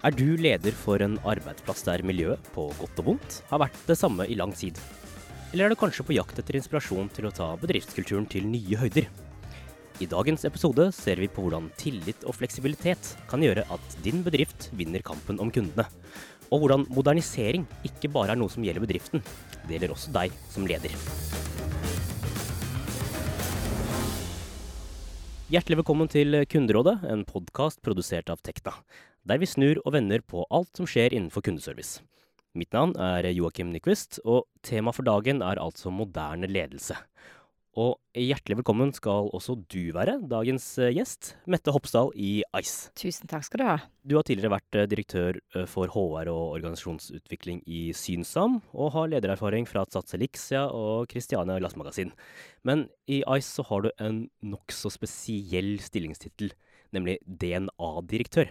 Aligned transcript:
Er 0.00 0.14
du 0.16 0.32
leder 0.40 0.72
for 0.72 1.02
en 1.04 1.18
arbeidsplass 1.28 1.82
der 1.84 2.00
miljøet, 2.08 2.40
på 2.54 2.70
godt 2.78 3.00
og 3.02 3.04
vondt, 3.04 3.34
har 3.50 3.60
vært 3.60 3.82
det 3.84 3.98
samme 4.00 4.24
i 4.24 4.36
lang 4.38 4.54
tid? 4.56 4.78
Eller 5.52 5.66
er 5.66 5.74
du 5.74 5.76
kanskje 5.76 6.06
på 6.08 6.14
jakt 6.16 6.38
etter 6.40 6.56
inspirasjon 6.56 7.10
til 7.12 7.28
å 7.28 7.32
ta 7.36 7.50
bedriftskulturen 7.60 8.24
til 8.32 8.46
nye 8.48 8.78
høyder? 8.80 9.10
I 10.00 10.08
dagens 10.08 10.46
episode 10.48 10.86
ser 10.96 11.20
vi 11.20 11.28
på 11.28 11.44
hvordan 11.44 11.68
tillit 11.76 12.24
og 12.24 12.38
fleksibilitet 12.38 13.10
kan 13.28 13.44
gjøre 13.44 13.66
at 13.76 13.98
din 14.00 14.22
bedrift 14.24 14.70
vinner 14.72 15.04
kampen 15.04 15.36
om 15.36 15.52
kundene. 15.52 15.84
Og 16.48 16.64
hvordan 16.64 16.88
modernisering 16.88 17.68
ikke 17.84 18.08
bare 18.16 18.32
er 18.32 18.40
noe 18.40 18.48
som 18.48 18.64
gjelder 18.64 18.86
bedriften, 18.86 19.20
det 19.66 19.76
gjelder 19.76 19.92
også 19.98 20.16
deg 20.16 20.40
som 20.48 20.64
leder. 20.64 20.96
Hjertelig 25.52 25.82
velkommen 25.82 26.08
til 26.08 26.40
Kunderådet, 26.48 27.02
en 27.10 27.28
podkast 27.28 27.82
produsert 27.84 28.30
av 28.32 28.40
Tekna, 28.40 28.72
der 29.28 29.40
vi 29.40 29.48
snur 29.48 29.80
og 29.84 29.94
vender 29.96 30.22
på 30.24 30.46
alt 30.50 30.72
som 30.76 30.88
skjer 30.88 31.14
innenfor 31.14 31.44
kundeservice. 31.46 32.00
Mitt 32.58 32.72
navn 32.74 32.96
er 32.98 33.28
Joakim 33.30 33.70
Nyquist, 33.70 34.18
og 34.26 34.48
tema 34.66 34.90
for 34.90 35.06
dagen 35.06 35.42
er 35.46 35.60
altså 35.62 35.92
moderne 35.94 36.48
ledelse. 36.50 36.96
Og 37.78 38.00
hjertelig 38.18 38.56
velkommen 38.58 38.90
skal 38.90 39.28
også 39.30 39.54
du 39.70 39.92
være, 39.94 40.16
dagens 40.26 40.64
eh, 40.82 40.90
gjest, 40.96 41.36
Mette 41.46 41.70
Hopsdal 41.70 42.10
i 42.18 42.40
Ice. 42.58 42.90
Tusen 42.98 43.30
takk 43.30 43.46
skal 43.46 43.62
du 43.62 43.64
ha. 43.68 43.76
Du 44.02 44.16
har 44.18 44.26
tidligere 44.26 44.56
vært 44.56 44.78
eh, 44.80 44.88
direktør 44.90 45.38
eh, 45.54 45.68
for 45.70 45.86
HR 45.94 46.32
og 46.32 46.56
organisasjonsutvikling 46.56 47.62
i 47.70 47.92
Synsam, 47.94 48.58
og 48.74 48.90
har 48.96 49.12
ledererfaring 49.12 49.70
fra 49.70 49.84
Tsats 49.86 50.18
Elixia 50.18 50.64
og 50.74 51.06
Christiania 51.14 51.60
Glassmagasin. 51.62 52.10
Men 52.66 52.88
i 53.06 53.22
Ice 53.38 53.54
så 53.54 53.68
har 53.70 53.86
du 53.86 53.92
en 54.02 54.24
nokså 54.42 54.90
spesiell 54.90 55.76
stillingstittel, 55.86 56.50
nemlig 56.90 57.20
DNA-direktør. 57.22 58.50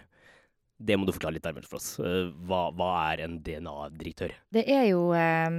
Det 0.80 0.96
må 0.96 1.04
du 1.04 1.12
forklare 1.12 1.36
litt 1.36 1.44
nærmere 1.44 1.68
for 1.68 1.76
oss. 1.76 1.90
Hva, 2.00 2.62
hva 2.72 2.90
er 3.10 3.26
en 3.26 3.34
DNA-direktør? 3.44 4.32
Det 4.56 4.64
er 4.64 4.86
jo 4.88 5.10
eh, 5.12 5.50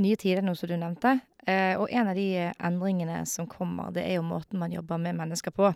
nye 0.00 0.20
tider 0.20 0.40
nå, 0.46 0.54
som 0.56 0.70
du 0.70 0.78
nevnte. 0.80 1.18
Eh, 1.44 1.74
og 1.80 1.92
en 1.92 2.08
av 2.08 2.16
de 2.16 2.28
endringene 2.52 3.18
som 3.28 3.48
kommer, 3.48 3.92
det 3.92 4.06
er 4.06 4.18
jo 4.18 4.24
måten 4.26 4.60
man 4.60 4.72
jobber 4.72 5.00
med 5.00 5.18
mennesker 5.20 5.52
på. 5.56 5.72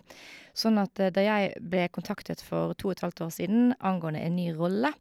Sånn 0.56 0.80
at 0.80 1.00
eh, 1.00 1.12
da 1.14 1.24
jeg 1.24 1.52
ble 1.60 1.86
kontaktet 1.92 2.40
for 2.44 2.72
to 2.80 2.90
og 2.90 2.96
et 2.96 3.04
halvt 3.04 3.26
år 3.26 3.36
siden 3.36 3.76
angående 3.84 4.24
en 4.24 4.36
ny 4.36 4.50
rolle, 4.56 4.92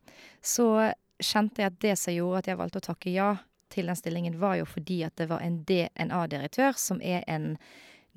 så 0.43 0.91
kjente 1.23 1.63
jeg 1.63 1.71
at 1.71 1.81
det 1.83 1.95
som 1.99 2.15
gjorde 2.15 2.43
at 2.43 2.51
jeg 2.51 2.59
valgte 2.59 2.83
å 2.83 2.87
takke 2.91 3.15
ja 3.15 3.31
til 3.73 3.89
den 3.89 3.97
stillingen, 3.97 4.37
var 4.39 4.59
jo 4.59 4.69
fordi 4.69 5.01
at 5.07 5.15
det 5.19 5.27
var 5.31 5.43
en 5.43 5.61
DNA-direktør, 5.67 6.77
som 6.77 7.01
er 7.01 7.23
en 7.31 7.53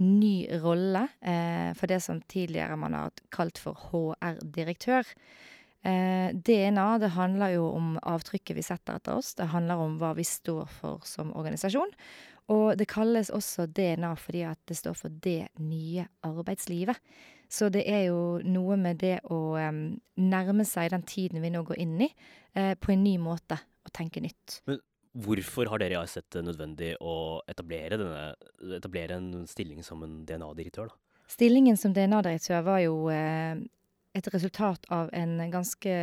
ny 0.03 0.45
rolle 0.61 1.07
eh, 1.25 1.71
for 1.77 1.89
det 1.89 2.03
som 2.05 2.21
tidligere 2.29 2.77
man 2.77 2.97
har 2.97 3.15
kalt 3.33 3.59
for 3.61 3.79
HR-direktør. 3.89 5.09
Eh, 5.87 6.35
DNA 6.35 6.87
det 6.99 7.13
handler 7.15 7.53
jo 7.55 7.69
om 7.71 7.95
avtrykket 8.03 8.59
vi 8.59 8.65
setter 8.67 8.99
etter 8.99 9.21
oss. 9.21 9.35
Det 9.39 9.53
handler 9.53 9.83
om 9.85 9.99
hva 10.01 10.15
vi 10.19 10.25
står 10.27 10.67
for 10.81 11.05
som 11.07 11.31
organisasjon. 11.37 11.93
Og 12.55 12.77
det 12.79 12.89
kalles 12.91 13.31
også 13.35 13.67
DNA 13.71 14.13
fordi 14.19 14.45
at 14.47 14.59
det 14.71 14.79
står 14.79 14.99
for 14.99 15.15
det 15.23 15.49
nye 15.63 16.07
arbeidslivet. 16.27 16.99
Så 17.51 17.69
det 17.71 17.85
er 17.87 18.09
jo 18.09 18.41
noe 18.43 18.79
med 18.79 18.99
det 19.03 19.21
å 19.31 19.55
um, 19.55 19.81
nærme 20.19 20.67
seg 20.67 20.91
den 20.91 21.07
tiden 21.07 21.43
vi 21.43 21.53
nå 21.55 21.63
går 21.67 21.79
inn 21.83 21.95
i, 22.03 22.09
uh, 22.59 22.75
på 22.75 22.95
en 22.95 23.05
ny 23.07 23.15
måte, 23.23 23.59
og 23.87 23.93
tenke 23.95 24.23
nytt. 24.23 24.61
Men 24.67 24.81
hvorfor 25.27 25.71
har 25.71 25.83
dere 25.83 26.03
sett 26.11 26.27
det 26.35 26.43
nødvendig 26.43 26.97
å 26.99 27.39
etablere, 27.47 27.99
denne, 28.03 28.25
etablere 28.81 29.21
en 29.21 29.47
stilling 29.51 29.87
som 29.87 30.03
en 30.03 30.25
DNA-direktør, 30.27 30.91
da? 30.91 31.23
Stillingen 31.31 31.79
som 31.79 31.95
DNA-direktør 31.95 32.67
var 32.67 32.83
jo 32.83 32.99
uh, 33.11 33.63
et 34.17 34.29
resultat 34.33 34.87
av 34.93 35.11
en 35.17 35.39
ganske 35.53 35.95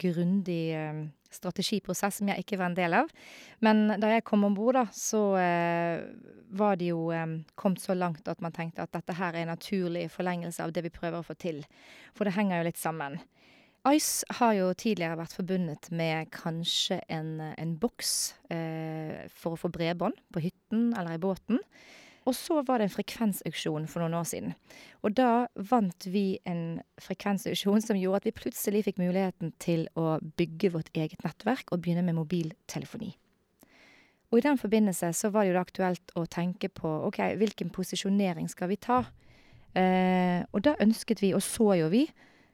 grundig 0.00 0.62
eh, 0.74 1.06
strategiprosess 1.30 2.20
som 2.20 2.30
jeg 2.30 2.42
ikke 2.42 2.58
var 2.58 2.70
en 2.70 2.78
del 2.78 2.96
av. 3.02 3.10
Men 3.64 3.94
da 4.02 4.12
jeg 4.14 4.26
kom 4.26 4.44
om 4.48 4.56
bord, 4.56 4.76
da, 4.78 4.86
så 4.94 5.22
eh, 5.38 6.02
var 6.58 6.78
det 6.80 6.90
jo 6.90 7.10
eh, 7.14 7.38
kommet 7.54 7.82
så 7.82 7.94
langt 7.96 8.28
at 8.30 8.42
man 8.42 8.54
tenkte 8.56 8.84
at 8.84 8.94
dette 8.96 9.16
her 9.18 9.34
er 9.34 9.44
en 9.44 9.54
naturlig 9.54 10.08
forlengelse 10.12 10.64
av 10.64 10.74
det 10.74 10.84
vi 10.88 10.94
prøver 10.94 11.20
å 11.20 11.26
få 11.26 11.38
til. 11.38 11.62
For 12.16 12.26
det 12.26 12.34
henger 12.38 12.60
jo 12.60 12.70
litt 12.70 12.80
sammen. 12.80 13.20
Ice 13.88 14.26
har 14.36 14.52
jo 14.58 14.72
tidligere 14.76 15.16
vært 15.22 15.38
forbundet 15.38 15.88
med 15.96 16.28
kanskje 16.34 16.98
en, 17.08 17.38
en 17.40 17.70
boks 17.80 18.12
eh, 18.52 19.24
for 19.32 19.56
å 19.56 19.60
få 19.62 19.70
bredbånd 19.72 20.18
på 20.34 20.42
hytten 20.44 20.90
eller 20.92 21.16
i 21.16 21.22
båten. 21.22 21.62
Og 22.30 22.36
så 22.38 22.60
var 22.62 22.78
det 22.78 22.86
en 22.86 22.94
frekvensauksjon 22.94 23.88
for 23.90 24.04
noen 24.04 24.14
år 24.20 24.26
siden. 24.30 24.52
Og 25.02 25.16
da 25.18 25.48
vant 25.70 26.06
vi 26.06 26.38
en 26.46 26.78
frekvensauksjon 27.02 27.82
som 27.82 27.98
gjorde 27.98 28.20
at 28.20 28.28
vi 28.28 28.36
plutselig 28.36 28.84
fikk 28.86 29.00
muligheten 29.02 29.50
til 29.58 29.88
å 29.98 30.20
bygge 30.38 30.70
vårt 30.76 30.92
eget 30.94 31.24
nettverk 31.26 31.74
og 31.74 31.82
begynne 31.82 32.04
med 32.06 32.20
mobiltelefoni. 32.20 33.10
Og 34.30 34.38
i 34.38 34.44
den 34.46 34.60
forbindelse 34.62 35.10
så 35.16 35.32
var 35.34 35.42
det 35.42 35.50
jo 35.50 35.58
da 35.58 35.64
aktuelt 35.66 36.14
å 36.14 36.22
tenke 36.30 36.70
på 36.70 36.90
ok, 37.08 37.18
hvilken 37.40 37.72
posisjonering 37.74 38.46
skal 38.52 38.70
vi 38.70 38.78
ta? 38.78 39.02
Eh, 39.74 40.46
og 40.54 40.62
da 40.62 40.76
ønsket 40.82 41.22
vi, 41.22 41.32
og 41.34 41.42
så 41.42 41.74
jo 41.80 41.90
vi, 41.90 42.04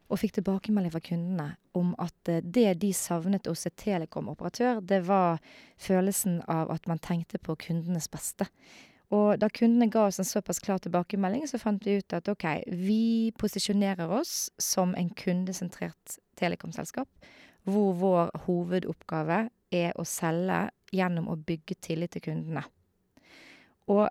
og 0.09 0.21
fikk 0.23 0.39
tilbakemelding 0.39 0.93
fra 0.95 1.05
kundene 1.05 1.49
om 1.77 1.93
at 2.01 2.33
eh, 2.33 2.41
det 2.41 2.79
de 2.81 2.95
savnet 2.97 3.49
hos 3.51 3.67
et 3.69 3.77
telekom-operatør, 3.83 4.81
det 4.81 5.03
var 5.05 5.43
følelsen 5.77 6.41
av 6.49 6.73
at 6.73 6.89
man 6.89 7.03
tenkte 7.03 7.43
på 7.43 7.59
kundenes 7.67 8.09
beste. 8.09 8.49
Og 9.15 9.39
da 9.39 9.49
kundene 9.53 9.87
ga 9.93 10.09
oss 10.09 10.19
en 10.19 10.27
såpass 10.27 10.59
klar 10.63 10.81
tilbakemelding, 10.83 11.45
så 11.47 11.61
fant 11.63 11.85
vi 11.87 12.01
ut 12.01 12.15
at 12.17 12.29
OK, 12.29 12.47
vi 12.67 13.31
posisjonerer 13.39 14.11
oss 14.11 14.49
som 14.59 14.97
en 14.99 15.13
kundesentrert 15.15 16.19
telekomselskap, 16.39 17.09
hvor 17.67 17.95
vår 18.01 18.33
hovedoppgave 18.47 19.47
er 19.75 19.95
å 19.99 20.07
selge 20.07 20.67
gjennom 20.95 21.31
å 21.31 21.39
bygge 21.39 21.79
tillit 21.87 22.17
til 22.17 22.25
kundene. 22.29 22.65
Og 23.91 24.09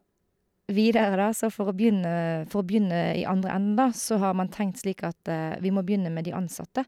videre, 0.71 1.17
da, 1.19 1.29
så 1.35 1.51
for 1.51 1.71
å 1.71 1.75
begynne, 1.75 2.45
for 2.51 2.63
å 2.63 2.67
begynne 2.67 3.01
i 3.19 3.25
andre 3.27 3.51
enden, 3.55 3.75
da, 3.79 3.89
så 3.95 4.19
har 4.23 4.35
man 4.37 4.51
tenkt 4.53 4.81
slik 4.81 5.03
at 5.07 5.31
uh, 5.31 5.59
vi 5.63 5.73
må 5.75 5.83
begynne 5.85 6.11
med 6.13 6.27
de 6.27 6.35
ansatte, 6.35 6.85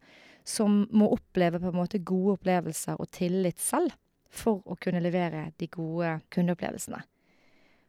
som 0.47 0.85
må 0.95 1.09
oppleve 1.12 1.59
på 1.59 1.74
en 1.74 1.79
måte 1.81 2.00
gode 2.07 2.38
opplevelser 2.38 3.00
og 3.03 3.12
tillit 3.12 3.59
selv 3.59 3.91
for 4.31 4.63
å 4.63 4.79
kunne 4.79 5.03
levere 5.03 5.50
de 5.59 5.68
gode 5.72 6.18
kundeopplevelsene. 6.31 7.03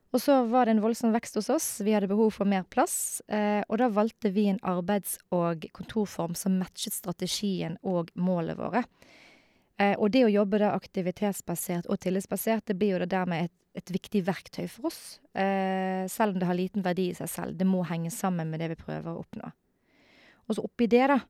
Og 0.09 0.23
så 0.25 0.39
var 0.49 0.65
det 0.65 0.77
en 0.77 0.81
voldsom 0.81 1.13
vekst 1.13 1.37
hos 1.37 1.51
oss, 1.53 1.67
vi 1.85 1.93
hadde 1.93 2.09
behov 2.09 2.31
for 2.39 2.49
mer 2.49 2.65
plass, 2.73 3.21
eh, 3.29 3.61
og 3.69 3.77
da 3.81 3.91
valgte 3.93 4.31
vi 4.33 4.47
en 4.49 4.61
arbeids- 4.65 5.19
og 5.35 5.67
kontorform 5.77 6.37
som 6.39 6.57
matchet 6.57 6.97
strategien 6.97 7.77
og 7.85 8.09
målet 8.17 8.57
våre. 8.57 8.87
Eh, 9.79 9.95
og 9.99 10.11
det 10.11 10.25
å 10.25 10.33
jobbe 10.33 10.63
da 10.63 10.73
aktivitetsbasert 10.75 11.91
og 11.93 12.01
tillitsbasert, 12.01 12.65
det 12.67 12.79
blir 12.81 12.97
jo 12.97 13.03
da 13.05 13.11
dermed 13.19 13.51
et, 13.51 13.57
et 13.79 13.93
viktig 13.95 14.25
verktøy 14.25 14.65
for 14.73 14.89
oss, 14.89 15.21
eh, 15.37 16.09
selv 16.09 16.35
om 16.35 16.41
det 16.41 16.49
har 16.49 16.57
liten 16.57 16.87
verdi 16.87 17.11
i 17.13 17.19
seg 17.19 17.29
selv. 17.29 17.59
Det 17.61 17.69
må 17.69 17.85
henge 17.87 18.11
sammen 18.11 18.49
med 18.49 18.65
det 18.65 18.73
vi 18.73 18.81
prøver 18.81 19.13
å 19.13 19.21
oppnå. 19.21 19.53
Og 20.49 20.57
så 20.57 20.65
oppi 20.65 20.89
det, 20.89 21.05
da, 21.13 21.21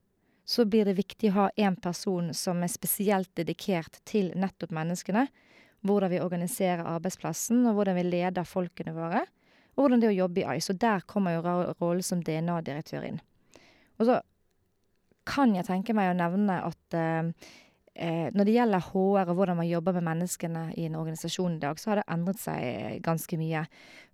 så 0.47 0.63
blir 0.65 0.87
det 0.87 0.95
viktig 0.97 1.29
å 1.29 1.35
ha 1.35 1.49
én 1.59 1.75
person 1.77 2.31
som 2.33 2.63
er 2.63 2.71
spesielt 2.71 3.29
dedikert 3.37 3.99
til 4.07 4.31
nettopp 4.39 4.71
menneskene, 4.73 5.27
hvordan 5.85 6.11
vi 6.11 6.21
organiserer 6.23 6.87
arbeidsplassen, 6.87 7.63
og 7.69 7.77
hvordan 7.77 7.97
vi 7.99 8.07
leder 8.07 8.47
folkene 8.47 8.95
våre. 8.95 9.23
Og 9.75 9.85
hvordan 9.85 10.01
det 10.01 10.09
er 10.09 10.15
å 10.15 10.21
jobbe 10.25 10.43
i 10.43 10.57
Ice. 10.57 10.73
Og 10.73 10.81
der 10.81 11.05
kommer 11.07 11.37
jo 11.37 11.43
rollen 11.79 12.03
som 12.03 12.23
DNA-direktør 12.25 13.07
inn. 13.07 13.21
Og 13.99 14.09
så 14.09 14.19
kan 15.29 15.53
jeg 15.55 15.67
tenke 15.67 15.95
meg 15.95 16.11
å 16.11 16.17
nevne 16.17 16.57
at 16.65 16.97
eh, 16.97 18.29
når 18.33 18.47
det 18.47 18.55
gjelder 18.55 18.85
HR 18.91 19.31
og 19.31 19.33
hvordan 19.37 19.59
man 19.59 19.67
jobber 19.67 19.97
med 19.97 20.07
menneskene 20.07 20.63
i 20.79 20.85
en 20.87 20.97
organisasjon 20.99 21.57
i 21.57 21.61
dag, 21.63 21.79
så 21.79 21.91
har 21.91 21.99
det 21.99 22.07
endret 22.11 22.41
seg 22.41 23.01
ganske 23.05 23.39
mye. 23.39 23.65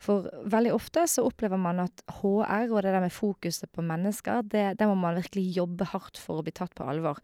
For 0.01 0.29
veldig 0.51 0.73
ofte 0.75 1.05
så 1.09 1.25
opplever 1.27 1.61
man 1.61 1.83
at 1.85 2.05
HR 2.19 2.71
og 2.71 2.81
det 2.81 2.95
der 2.95 3.05
med 3.05 3.13
fokuset 3.13 3.69
på 3.71 3.85
mennesker, 3.85 4.41
det, 4.51 4.67
det 4.79 4.89
må 4.89 4.97
man 4.99 5.19
virkelig 5.19 5.45
jobbe 5.59 5.87
hardt 5.93 6.19
for 6.21 6.41
å 6.41 6.45
bli 6.45 6.55
tatt 6.55 6.73
på 6.77 6.87
alvor 6.89 7.21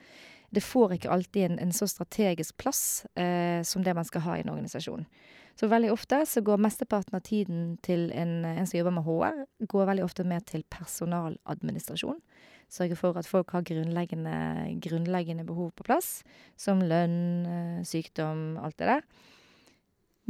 det 0.52 0.64
får 0.64 0.98
ikke 0.98 1.12
alltid 1.12 1.46
en, 1.48 1.60
en 1.64 1.74
så 1.76 1.88
strategisk 1.88 2.58
plass 2.60 3.06
eh, 3.16 3.64
som 3.64 3.84
det 3.84 3.96
man 3.96 4.08
skal 4.08 4.26
ha 4.26 4.38
i 4.38 4.44
en 4.44 4.52
organisasjon. 4.52 5.06
Så 5.60 5.68
veldig 5.72 5.92
ofte 5.94 6.22
så 6.28 6.42
går 6.44 6.62
mesteparten 6.64 7.16
av 7.16 7.24
tiden 7.28 7.76
til 7.86 8.10
en, 8.18 8.42
en 8.48 8.68
som 8.68 8.80
jobber 8.80 8.96
med 8.96 9.06
HR, 9.08 9.42
går 9.72 9.90
veldig 9.92 10.06
ofte 10.06 10.26
med 10.28 10.48
til 10.50 10.64
personaladministrasjon. 10.72 12.20
Sørge 12.72 12.96
for 12.96 13.20
at 13.20 13.28
folk 13.28 13.52
har 13.52 13.66
grunnleggende, 13.68 14.36
grunnleggende 14.84 15.44
behov 15.48 15.74
på 15.76 15.86
plass, 15.88 16.22
som 16.60 16.84
lønn, 16.84 17.20
eh, 17.46 17.84
sykdom, 17.88 18.56
alt 18.64 18.80
det 18.80 18.94
der. 18.94 19.06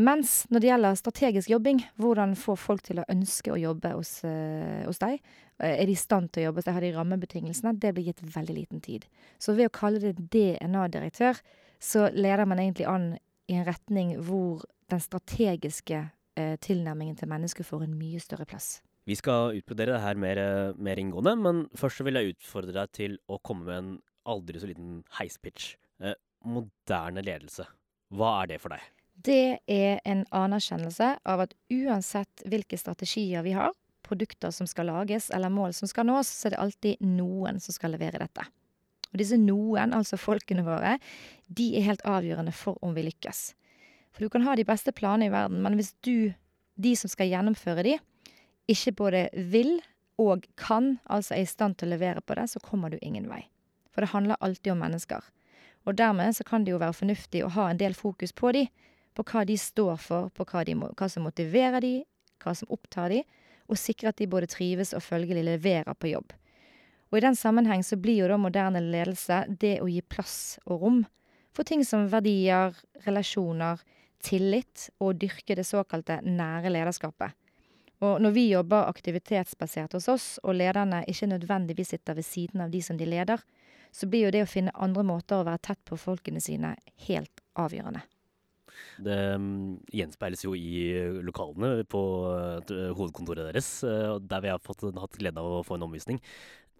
Mens 0.01 0.45
når 0.50 0.63
det 0.63 0.69
gjelder 0.69 0.98
strategisk 0.98 1.51
jobbing, 1.51 1.81
hvordan 2.01 2.33
få 2.39 2.56
folk 2.57 2.81
til 2.86 3.01
å 3.01 3.07
ønske 3.12 3.51
å 3.53 3.59
jobbe 3.59 3.92
hos, 3.94 4.15
uh, 4.25 4.81
hos 4.88 5.01
deg, 5.01 5.19
uh, 5.62 5.68
er 5.68 5.83
de 5.86 5.94
i 5.94 6.00
stand 6.00 6.31
til 6.31 6.42
å 6.42 6.45
jobbe 6.48 6.62
hos 6.62 6.68
deg, 6.69 6.77
har 6.77 6.86
de 6.86 6.94
rammebetingelsene, 6.95 7.75
det 7.81 7.92
blir 7.98 8.07
gitt 8.09 8.24
veldig 8.24 8.56
liten 8.56 8.81
tid. 8.81 9.06
Så 9.42 9.53
ved 9.57 9.69
å 9.69 9.75
kalle 9.75 10.01
det 10.01 10.15
DNA-direktør, 10.33 11.42
så 11.81 12.07
leder 12.15 12.48
man 12.50 12.62
egentlig 12.63 12.88
an 12.89 13.12
i 13.51 13.57
en 13.59 13.68
retning 13.68 14.15
hvor 14.25 14.63
den 14.92 15.01
strategiske 15.03 16.00
eh, 16.39 16.56
tilnærmingen 16.63 17.18
til 17.19 17.30
mennesket 17.31 17.68
får 17.68 17.86
en 17.86 17.98
mye 17.98 18.21
større 18.24 18.48
plass. 18.48 18.80
Vi 19.09 19.18
skal 19.18 19.57
utbrodere 19.57 19.98
det 19.98 20.03
her 20.03 20.19
mer, 20.19 20.42
mer 20.77 21.01
inngående, 21.01 21.36
men 21.42 21.62
først 21.77 22.03
vil 22.06 22.19
jeg 22.19 22.36
utfordre 22.36 22.75
deg 22.75 22.95
til 22.95 23.19
å 23.27 23.42
komme 23.44 23.68
med 23.68 23.77
en 23.80 23.94
aldri 24.30 24.62
så 24.62 24.69
liten 24.69 25.01
heispitch. 25.18 25.75
Eh, 26.01 26.18
moderne 26.45 27.25
ledelse, 27.25 27.68
hva 28.13 28.36
er 28.42 28.53
det 28.53 28.62
for 28.63 28.74
deg? 28.74 28.86
Det 29.21 29.59
er 29.69 30.00
en 30.07 30.23
anerkjennelse 30.33 31.12
av 31.27 31.44
at 31.44 31.53
uansett 31.69 32.44
hvilke 32.50 32.79
strategier 32.79 33.44
vi 33.45 33.53
har, 33.57 33.73
produkter 34.07 34.51
som 34.56 34.68
skal 34.68 34.89
lages 34.89 35.29
eller 35.35 35.51
mål 35.53 35.75
som 35.77 35.89
skal 35.89 36.07
nås, 36.09 36.29
så 36.31 36.47
er 36.47 36.56
det 36.56 36.62
alltid 36.63 37.06
noen 37.06 37.59
som 37.62 37.75
skal 37.75 37.94
levere 37.94 38.21
dette. 38.21 38.47
Og 39.12 39.19
disse 39.19 39.38
noen, 39.38 39.94
altså 39.94 40.19
folkene 40.19 40.63
våre, 40.65 40.95
de 41.47 41.73
er 41.77 41.85
helt 41.89 42.06
avgjørende 42.07 42.53
for 42.56 42.79
om 42.81 42.95
vi 42.95 43.06
lykkes. 43.09 43.51
For 44.12 44.23
du 44.25 44.31
kan 44.31 44.45
ha 44.47 44.56
de 44.57 44.68
beste 44.68 44.94
planene 44.95 45.29
i 45.29 45.33
verden, 45.33 45.62
men 45.63 45.77
hvis 45.79 45.94
du, 46.07 46.31
de 46.75 46.94
som 47.00 47.12
skal 47.12 47.29
gjennomføre 47.31 47.85
de, 47.88 47.97
ikke 48.71 48.95
både 48.95 49.25
vil 49.51 49.77
og 50.21 50.47
kan, 50.59 50.95
altså 51.06 51.35
er 51.35 51.45
i 51.45 51.50
stand 51.50 51.77
til 51.77 51.89
å 51.89 51.95
levere 51.95 52.24
på 52.24 52.38
det, 52.39 52.47
så 52.51 52.62
kommer 52.63 52.91
du 52.91 53.00
ingen 53.01 53.27
vei. 53.31 53.44
For 53.91 54.03
det 54.03 54.13
handler 54.13 54.39
alltid 54.39 54.74
om 54.74 54.83
mennesker. 54.83 55.24
Og 55.88 55.97
dermed 55.97 56.35
så 56.38 56.45
kan 56.47 56.63
det 56.63 56.75
jo 56.75 56.81
være 56.81 56.95
fornuftig 56.95 57.44
å 57.44 57.51
ha 57.56 57.69
en 57.71 57.79
del 57.79 57.95
fokus 57.97 58.35
på 58.35 58.53
de, 58.56 58.67
på 59.16 59.25
hva 59.28 59.46
de 59.48 59.58
står 59.60 59.98
for, 60.02 60.30
på 60.36 60.46
hva, 60.48 60.63
de 60.68 60.75
hva 60.75 61.10
som 61.10 61.25
motiverer 61.28 61.84
de, 61.84 61.96
hva 62.44 62.56
som 62.58 62.72
opptar 62.72 63.12
de, 63.13 63.24
og 63.72 63.80
sikre 63.80 64.12
at 64.12 64.19
de 64.19 64.28
både 64.28 64.50
trives 64.52 64.94
og 64.98 65.04
følgelig 65.06 65.46
leverer 65.48 65.96
på 65.96 66.12
jobb. 66.12 66.34
Og 67.12 67.19
i 67.19 67.24
den 67.25 67.36
sammenheng 67.36 67.84
så 67.84 67.98
blir 68.00 68.24
jo 68.24 68.30
da 68.31 68.38
moderne 68.40 68.81
ledelse 68.84 69.44
det 69.60 69.80
å 69.84 69.90
gi 69.92 70.02
plass 70.02 70.60
og 70.66 70.86
rom 70.86 71.02
for 71.52 71.68
ting 71.68 71.84
som 71.84 72.08
verdier, 72.12 72.75
relasjoner, 73.04 73.81
tillit 74.24 74.88
og 75.04 75.18
dyrke 75.19 75.58
det 75.58 75.66
såkalte 75.68 76.22
nære 76.24 76.72
lederskapet. 76.72 77.36
Og 78.02 78.22
når 78.24 78.34
vi 78.34 78.46
jobber 78.50 78.88
aktivitetsbasert 78.90 79.94
hos 79.94 80.08
oss, 80.10 80.28
og 80.42 80.56
lederne 80.58 81.04
ikke 81.10 81.30
nødvendigvis 81.30 81.92
sitter 81.94 82.18
ved 82.18 82.25
siden 82.25 82.63
av 82.63 82.72
de 82.74 82.81
som 82.81 82.98
de 82.98 83.06
leder, 83.06 83.44
så 83.92 84.08
blir 84.08 84.25
jo 84.25 84.34
det 84.34 84.46
å 84.46 84.50
finne 84.50 84.74
andre 84.74 85.04
måter 85.06 85.42
å 85.42 85.46
være 85.46 85.62
tett 85.68 85.84
på 85.86 86.00
folkene 86.00 86.42
sine 86.42 86.74
helt 87.08 87.44
avgjørende. 87.60 88.02
Det 89.01 89.18
um, 89.35 89.77
gjenspeiles 89.94 90.45
jo 90.45 90.56
i 90.57 91.21
lokalene 91.25 91.85
på 91.89 92.01
uh, 92.31 92.71
hovedkontoret 92.97 93.50
deres, 93.50 93.69
uh, 93.88 94.18
der 94.19 94.44
vi 94.45 94.51
har 94.53 94.63
fått, 94.63 94.85
hatt 94.95 95.19
glede 95.19 95.41
av 95.41 95.59
å 95.59 95.65
få 95.68 95.77
en 95.77 95.88
omvisning. 95.88 96.21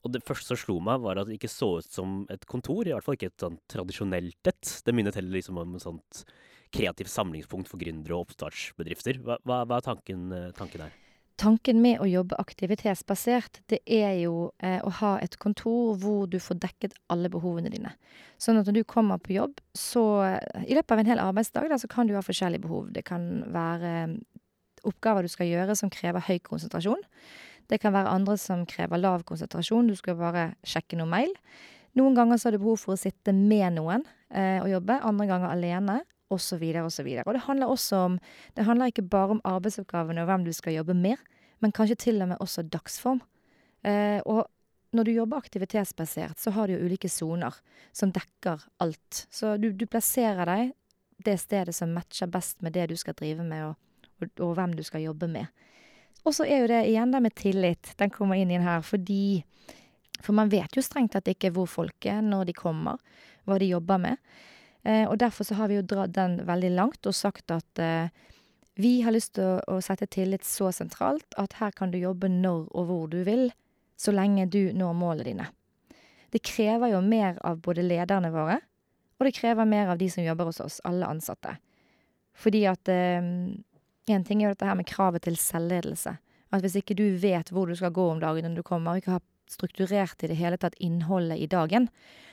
Og 0.02 0.16
det 0.16 0.24
første 0.26 0.56
som 0.56 0.58
slo 0.58 0.80
meg, 0.82 1.02
var 1.04 1.22
at 1.22 1.30
det 1.30 1.38
ikke 1.38 1.52
så 1.52 1.76
ut 1.82 1.92
som 1.92 2.24
et 2.34 2.46
kontor, 2.50 2.88
i 2.88 2.96
hvert 2.96 3.06
fall 3.06 3.18
ikke 3.18 3.30
et 3.30 3.44
sånn 3.44 3.60
tradisjonelt 3.70 4.50
et. 4.50 4.74
Det 4.86 4.96
minnet 4.98 5.18
heller 5.20 5.38
liksom 5.38 5.62
om 5.62 5.78
et 5.78 5.86
sånt 5.86 6.24
kreativt 6.74 7.12
samlingspunkt 7.12 7.70
for 7.70 7.82
gründere 7.82 8.16
og 8.18 8.26
oppstartsbedrifter. 8.26 9.22
Hva, 9.22 9.38
hva, 9.46 9.62
hva 9.68 9.78
er 9.78 9.88
tanken, 9.92 10.30
uh, 10.34 10.50
tanken 10.58 10.88
her? 10.88 10.98
Tanken 11.40 11.80
med 11.82 12.02
å 12.04 12.08
jobbe 12.10 12.38
aktivitetsbasert, 12.42 13.62
det 13.72 13.80
er 13.86 14.18
jo 14.22 14.52
eh, 14.62 14.80
å 14.84 14.92
ha 15.00 15.14
et 15.24 15.38
kontor 15.42 15.96
hvor 16.02 16.28
du 16.30 16.38
får 16.44 16.60
dekket 16.62 16.98
alle 17.14 17.32
behovene 17.34 17.72
dine. 17.74 17.94
Sånn 18.42 18.60
at 18.60 18.68
når 18.70 18.82
du 18.82 18.84
kommer 18.90 19.22
på 19.22 19.34
jobb, 19.38 19.62
så 19.78 20.04
I 20.62 20.76
løpet 20.76 20.94
av 20.94 21.02
en 21.02 21.10
hel 21.10 21.24
arbeidsdag 21.24 21.72
da, 21.72 21.80
så 21.82 21.90
kan 21.90 22.10
du 22.10 22.14
ha 22.18 22.22
forskjellige 22.26 22.66
behov. 22.66 22.92
Det 22.94 23.06
kan 23.08 23.44
være 23.54 24.20
oppgaver 24.88 25.26
du 25.26 25.32
skal 25.32 25.50
gjøre 25.50 25.76
som 25.78 25.92
krever 25.94 26.24
høy 26.26 26.40
konsentrasjon. 26.46 27.02
Det 27.72 27.80
kan 27.82 27.94
være 27.96 28.12
andre 28.12 28.38
som 28.42 28.66
krever 28.68 29.00
lav 29.00 29.24
konsentrasjon. 29.28 29.90
Du 29.90 29.96
skal 29.98 30.18
bare 30.20 30.52
sjekke 30.68 30.98
noe 31.00 31.10
mail. 31.10 31.32
Noen 31.98 32.16
ganger 32.16 32.40
så 32.40 32.50
har 32.50 32.56
du 32.56 32.64
behov 32.64 32.80
for 32.82 32.96
å 32.96 33.00
sitte 33.00 33.34
med 33.36 33.78
noen 33.78 34.06
eh, 34.30 34.60
og 34.62 34.70
jobbe, 34.72 35.00
andre 35.04 35.28
ganger 35.30 35.52
alene 35.52 36.02
osv. 36.32 36.64
osv. 36.86 37.10
Og, 37.18 37.28
og 37.28 37.36
det 37.36 37.44
handler 37.48 37.72
også 37.72 38.06
om 38.08 38.18
Det 38.56 38.66
handler 38.66 38.92
ikke 38.92 39.08
bare 39.08 39.38
om 39.38 39.44
arbeidsoppgavene 39.44 40.24
og 40.24 40.32
hvem 40.32 40.48
du 40.48 40.54
skal 40.54 40.74
jobbe 40.80 40.94
med, 40.94 41.18
men 41.60 41.72
kanskje 41.72 41.96
til 41.96 42.22
og 42.22 42.32
med 42.32 42.42
også 42.42 42.64
dagsform. 42.64 43.22
Eh, 43.84 44.22
og 44.26 44.48
når 44.92 45.08
du 45.08 45.12
jobber 45.12 45.38
aktivitetsbasert, 45.38 46.40
så 46.40 46.52
har 46.52 46.68
du 46.68 46.76
jo 46.76 46.86
ulike 46.86 47.10
soner 47.10 47.56
som 47.96 48.12
dekker 48.12 48.66
alt. 48.84 49.26
Så 49.32 49.56
du, 49.58 49.72
du, 49.72 49.86
plasserer 49.88 50.46
deg 50.46 50.74
det 51.24 51.38
stedet 51.40 51.76
som 51.76 51.94
matcher 51.96 52.28
best 52.28 52.62
med 52.62 52.76
det 52.76 52.90
du 52.92 52.98
skal 53.00 53.16
drive 53.16 53.46
med, 53.46 53.70
og, 53.70 54.10
og, 54.20 54.32
og 54.50 54.56
hvem 54.58 54.76
du 54.76 54.84
skal 54.84 55.06
jobbe 55.06 55.30
med. 55.32 55.48
Og 56.26 56.36
så 56.36 56.46
er 56.46 56.64
jo 56.64 56.70
det 56.70 56.84
igjen 56.90 57.14
det 57.14 57.22
med 57.24 57.36
tillit. 57.38 57.94
Den 57.98 58.12
kommer 58.14 58.38
inn 58.38 58.52
igjen 58.52 58.68
her 58.68 58.84
fordi 58.86 59.44
For 60.22 60.38
man 60.38 60.52
vet 60.52 60.76
jo 60.78 60.84
strengt 60.86 61.16
tatt 61.16 61.32
ikke 61.32 61.50
hvor 61.56 61.66
folk 61.66 62.06
er 62.06 62.20
når 62.22 62.52
de 62.52 62.54
kommer, 62.54 63.00
hva 63.50 63.56
de 63.58 63.72
jobber 63.72 63.98
med. 63.98 64.20
Eh, 64.84 65.06
og 65.08 65.20
derfor 65.22 65.46
så 65.46 65.58
har 65.60 65.70
vi 65.70 65.78
jo 65.78 65.86
dratt 65.86 66.14
den 66.16 66.40
veldig 66.48 66.72
langt 66.74 67.06
og 67.06 67.16
sagt 67.16 67.54
at 67.54 67.82
eh, 67.82 68.10
vi 68.82 69.02
har 69.06 69.14
lyst 69.14 69.36
til 69.38 69.46
å, 69.46 69.78
å 69.78 69.82
sette 69.84 70.08
tillit 70.10 70.46
så 70.48 70.72
sentralt 70.74 71.38
at 71.42 71.60
her 71.60 71.74
kan 71.76 71.94
du 71.94 72.00
jobbe 72.02 72.32
når 72.32 72.66
og 72.72 72.88
hvor 72.90 73.10
du 73.12 73.20
vil, 73.28 73.52
så 74.00 74.14
lenge 74.16 74.48
du 74.50 74.72
når 74.74 74.96
målene 74.98 75.28
dine. 75.28 75.50
Det 76.32 76.42
krever 76.48 76.96
jo 76.96 77.02
mer 77.06 77.38
av 77.46 77.60
både 77.62 77.84
lederne 77.86 78.32
våre, 78.34 78.58
og 79.20 79.28
det 79.28 79.36
krever 79.38 79.68
mer 79.70 79.92
av 79.94 80.00
de 80.00 80.08
som 80.10 80.24
jobber 80.26 80.50
hos 80.50 80.62
oss, 80.64 80.80
alle 80.88 81.06
ansatte. 81.06 81.58
Fordi 82.34 82.64
at 82.66 82.90
En 84.10 84.24
ting 84.26 84.42
er 84.42 84.48
jo 84.48 84.54
dette 84.56 84.66
her 84.66 84.76
med 84.76 84.88
kravet 84.90 85.22
til 85.24 85.36
selvledelse. 85.38 86.16
At 86.52 86.64
hvis 86.66 86.80
ikke 86.80 86.98
du 86.98 87.06
vet 87.22 87.52
hvor 87.54 87.70
du 87.70 87.76
skal 87.78 87.94
gå 87.96 88.08
om 88.12 88.20
dagen 88.20 88.50
når 88.50 88.58
du 88.60 88.64
kommer, 88.66 88.92
og 88.92 89.04
ikke 89.04 89.14
har 89.14 89.24
strukturert 89.52 90.24
i 90.24 90.32
det 90.32 90.40
hele 90.40 90.58
tatt 90.58 90.78
innholdet 90.80 91.40
i 91.40 91.50
dagen, 91.52 91.90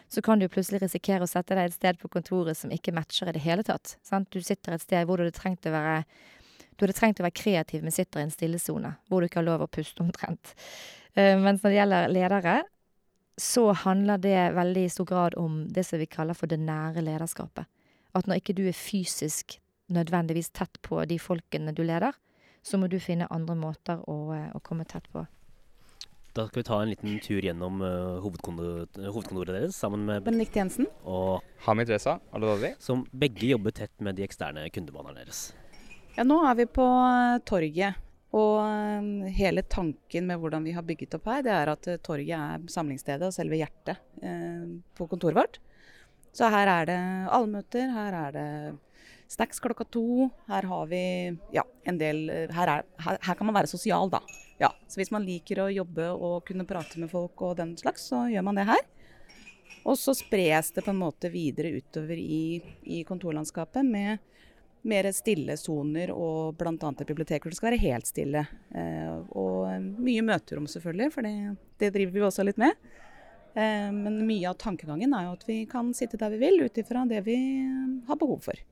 så 0.08 0.22
kan 0.24 0.40
du 0.40 0.48
plutselig 0.48 0.80
risikere 0.82 1.26
å 1.26 1.30
sette 1.30 1.56
deg 1.56 1.68
et 1.68 1.76
sted 1.76 1.98
på 2.00 2.08
kontoret 2.12 2.56
som 2.56 2.72
ikke 2.72 2.94
matcher 2.96 3.28
i 3.28 3.36
det 3.36 3.44
hele 3.44 3.64
tatt. 3.66 3.98
Sant? 4.06 4.30
Du 4.32 4.40
sitter 4.40 4.76
et 4.76 4.84
sted 4.84 5.04
hvor 5.04 5.18
du 5.18 5.26
hadde 5.26 5.36
trengt 5.36 5.68
å 5.68 5.74
være 5.74 6.02
du 6.78 6.84
hadde 6.84 6.94
trengt 6.94 7.18
å 7.18 7.24
være 7.26 7.34
kreativ, 7.34 7.82
men 7.82 7.94
sitter 7.94 8.22
i 8.22 8.28
en 8.28 8.30
stillesone 8.32 8.92
hvor 9.10 9.20
du 9.20 9.26
ikke 9.26 9.40
har 9.40 9.48
lov 9.48 9.64
å 9.64 9.70
puste 9.70 9.98
omtrent. 10.04 10.54
Uh, 11.18 11.34
mens 11.42 11.64
når 11.64 11.72
det 11.72 11.78
gjelder 11.80 12.12
ledere, 12.14 12.52
så 13.38 13.72
handler 13.82 14.22
det 14.22 14.38
veldig 14.54 14.84
i 14.86 14.92
stor 14.92 15.08
grad 15.10 15.34
om 15.38 15.64
det 15.74 15.84
som 15.86 15.98
vi 15.98 16.06
kaller 16.10 16.38
for 16.38 16.50
det 16.50 16.60
nære 16.62 17.02
lederskapet. 17.02 17.66
At 18.14 18.30
når 18.30 18.40
ikke 18.40 18.56
du 18.58 18.64
er 18.70 18.78
fysisk 18.78 19.58
nødvendigvis 19.94 20.50
tett 20.54 20.78
på 20.82 21.02
de 21.08 21.18
folkene 21.22 21.74
du 21.74 21.82
leder, 21.86 22.14
så 22.62 22.78
må 22.78 22.88
du 22.90 22.98
finne 23.00 23.28
andre 23.30 23.54
måter 23.58 24.02
å, 24.10 24.34
eh, 24.34 24.50
å 24.54 24.62
komme 24.62 24.84
tett 24.84 25.06
på. 25.12 25.24
Da 26.38 26.44
skal 26.46 26.60
vi 26.60 26.66
ta 26.68 26.76
en 26.82 26.90
liten 26.92 27.16
tur 27.18 27.42
gjennom 27.42 27.80
uh, 27.82 28.20
hovedkontoret, 28.22 28.98
hovedkontoret, 29.10 29.56
deres 29.56 29.78
sammen 29.82 30.04
med 30.06 30.22
Benedicte 30.22 30.60
Jensen 30.60 30.86
og 31.02 31.42
Hamid 31.64 31.90
Reza 31.90 32.20
Aladadi. 32.30 32.76
Som 32.78 33.02
begge 33.10 33.48
jobber 33.48 33.74
tett 33.74 33.90
med 34.06 34.14
de 34.14 34.22
eksterne 34.22 34.68
kundebanene 34.70 35.18
deres. 35.18 35.48
Ja, 36.14 36.22
nå 36.22 36.38
er 36.46 36.60
vi 36.60 36.68
på 36.78 36.86
uh, 36.86 37.40
torget. 37.42 37.98
Og 38.38 38.54
uh, 38.62 39.26
hele 39.34 39.66
tanken 39.66 40.30
med 40.30 40.38
hvordan 40.38 40.62
vi 40.62 40.78
har 40.78 40.86
bygget 40.86 41.18
opp 41.18 41.26
her, 41.32 41.42
det 41.42 41.56
er 41.56 41.74
at 41.74 41.92
torget 42.06 42.30
er 42.38 42.70
samlingsstedet 42.70 43.32
og 43.32 43.34
selve 43.34 43.58
hjertet 43.58 43.98
på 44.94 45.10
kontoret 45.10 45.42
vårt. 45.42 45.62
Så 46.30 46.54
her 46.54 46.70
er 46.70 46.86
det 46.86 47.00
allmøter, 47.34 47.90
her 47.98 48.14
er 48.14 48.36
det 48.36 48.50
snacks 49.26 49.58
klokka 49.64 49.90
to. 49.90 50.28
Her 50.46 50.70
har 50.70 50.86
vi 50.92 51.02
ja, 51.56 51.66
en 51.82 51.98
del 51.98 52.28
her, 52.30 52.76
er, 52.78 52.86
her, 53.02 53.18
her, 53.26 53.34
kan 53.34 53.48
man 53.48 53.58
være 53.58 53.74
sosial, 53.74 54.12
da. 54.12 54.22
Ja, 54.58 54.72
så 54.88 55.00
hvis 55.00 55.12
man 55.14 55.26
liker 55.26 55.62
å 55.62 55.70
jobbe 55.70 56.08
og 56.12 56.46
kunne 56.48 56.66
prate 56.66 56.98
med 56.98 57.10
folk 57.12 57.42
og 57.46 57.58
den 57.60 57.76
slags, 57.78 58.08
så 58.10 58.24
gjør 58.30 58.46
man 58.48 58.58
det 58.58 58.66
her. 58.68 58.80
Og 59.86 59.98
så 59.98 60.14
spres 60.16 60.72
det 60.74 60.82
på 60.84 60.90
en 60.90 61.00
måte 61.00 61.30
videre 61.30 61.70
utover 61.78 62.18
i, 62.18 62.58
i 62.82 63.04
kontorlandskapet 63.06 63.86
med 63.86 64.18
mer 64.88 65.08
stille 65.12 65.56
soner 65.58 66.10
og 66.14 66.58
bl.a. 66.58 66.72
et 66.74 67.06
bibliotek 67.08 67.44
hvor 67.44 67.52
det 67.52 67.58
skal 67.58 67.70
være 67.70 67.82
helt 67.82 68.08
stille. 68.08 68.44
Eh, 68.74 69.14
og 69.38 69.68
mye 69.98 70.24
møterom 70.26 70.68
selvfølgelig, 70.70 71.12
for 71.14 71.26
det, 71.26 71.34
det 71.82 71.92
driver 71.94 72.14
vi 72.14 72.26
også 72.28 72.46
litt 72.46 72.60
med. 72.60 72.74
Eh, 73.54 73.88
men 73.94 74.20
mye 74.26 74.50
av 74.50 74.58
tankegangen 74.60 75.14
er 75.14 75.28
jo 75.28 75.36
at 75.38 75.46
vi 75.48 75.60
kan 75.70 75.92
sitte 75.96 76.20
der 76.20 76.34
vi 76.34 76.42
vil, 76.42 76.62
ut 76.66 76.82
ifra 76.82 77.04
det 77.10 77.22
vi 77.26 77.38
har 78.08 78.20
behov 78.20 78.42
for. 78.50 78.66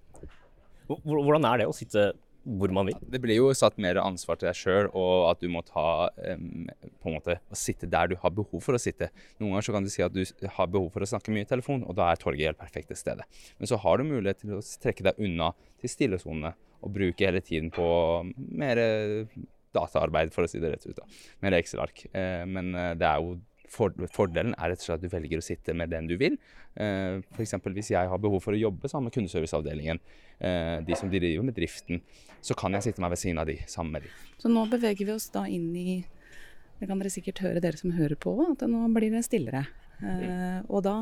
Hvordan 0.86 1.46
er 1.48 1.62
det 1.62 1.70
å 1.70 1.74
sitte 1.74 2.12
hvor 2.46 2.72
man 2.74 2.86
vil? 2.88 2.98
Det 3.10 3.20
blir 3.22 3.40
jo 3.40 3.50
satt 3.56 3.78
mer 3.82 3.98
ansvar 4.02 4.38
til 4.38 4.48
deg 4.48 4.58
sjøl, 4.58 4.90
og 4.94 5.30
at 5.32 5.42
du 5.42 5.48
må 5.52 5.64
ta 5.66 6.08
um, 6.30 6.68
på 7.02 7.10
en 7.10 7.16
måte, 7.18 7.38
å 7.50 7.58
sitte 7.58 7.88
der 7.90 8.12
du 8.12 8.16
har 8.22 8.34
behov 8.36 8.62
for 8.62 8.78
å 8.78 8.82
sitte. 8.82 9.10
Noen 9.40 9.56
ganger 9.56 9.66
så 9.68 9.74
kan 9.76 9.86
du 9.86 9.92
si 9.92 10.04
at 10.06 10.14
du 10.14 10.22
har 10.58 10.70
behov 10.70 10.92
for 10.94 11.04
å 11.04 11.10
snakke 11.10 11.34
mye 11.34 11.46
i 11.46 11.50
telefon, 11.50 11.82
og 11.86 11.98
da 11.98 12.12
er 12.12 12.22
torget 12.22 12.52
helt 12.52 12.62
perfekt 12.62 12.92
til 12.92 13.00
stedet. 13.00 13.26
Men 13.58 13.70
så 13.70 13.80
har 13.82 13.98
du 13.98 14.08
mulighet 14.08 14.44
til 14.44 14.56
å 14.58 14.62
trekke 14.62 15.10
deg 15.10 15.20
unna 15.26 15.52
til 15.82 15.92
stillesonene 15.92 16.54
og 16.86 16.94
bruke 16.94 17.26
hele 17.26 17.42
tiden 17.42 17.72
på 17.74 17.86
mer 18.36 18.78
dataarbeid, 19.76 20.32
for 20.34 20.46
å 20.46 20.50
si 20.50 20.60
det 20.62 20.72
rett 20.72 20.86
ut. 20.86 20.96
da. 20.96 21.06
Mer 21.44 21.58
Excel-ark. 21.58 22.06
Eh, 22.12 22.44
men 22.48 22.72
eh, 22.74 22.94
det 22.98 23.08
er 23.08 23.22
jo 23.22 23.36
Fordelen 23.70 24.54
er 24.56 24.72
rett 24.72 24.82
og 24.82 24.86
slett 24.86 25.00
at 25.00 25.04
du 25.04 25.12
velger 25.12 25.40
å 25.40 25.44
sitte 25.44 25.74
med 25.76 25.90
den 25.92 26.08
du 26.10 26.16
vil. 26.20 26.38
Eh, 26.74 27.18
F.eks. 27.34 27.56
hvis 27.64 27.92
jeg 27.94 28.10
har 28.10 28.20
behov 28.22 28.42
for 28.44 28.56
å 28.56 28.60
jobbe 28.60 28.90
sammen 28.90 29.10
med 29.10 29.16
kundeserviceavdelingen, 29.16 30.00
uh, 30.42 30.76
de 30.86 30.98
som 30.98 31.10
driver 31.12 31.46
med 31.46 31.56
driften, 31.56 32.02
så 32.44 32.56
kan 32.58 32.76
jeg 32.76 32.88
sitte 32.88 33.02
meg 33.02 33.14
ved 33.14 33.22
siden 33.22 33.40
av 33.42 33.48
de, 33.50 33.56
sammen 33.70 33.96
med 33.96 34.06
de. 34.06 34.12
Så 34.42 34.52
nå 34.52 34.66
beveger 34.70 35.08
vi 35.08 35.14
oss 35.14 35.30
da 35.34 35.46
inn 35.48 35.72
i 35.76 36.04
Det 36.76 36.84
kan 36.90 37.00
dere 37.00 37.08
sikkert 37.08 37.40
høre, 37.40 37.60
dere 37.64 37.78
som 37.80 37.94
hører 37.96 38.18
på, 38.20 38.34
at 38.44 38.60
nå 38.68 38.82
blir 38.92 39.14
det 39.14 39.22
stillere. 39.24 39.62
Uh, 39.96 40.60
og 40.68 40.82
da 40.84 40.96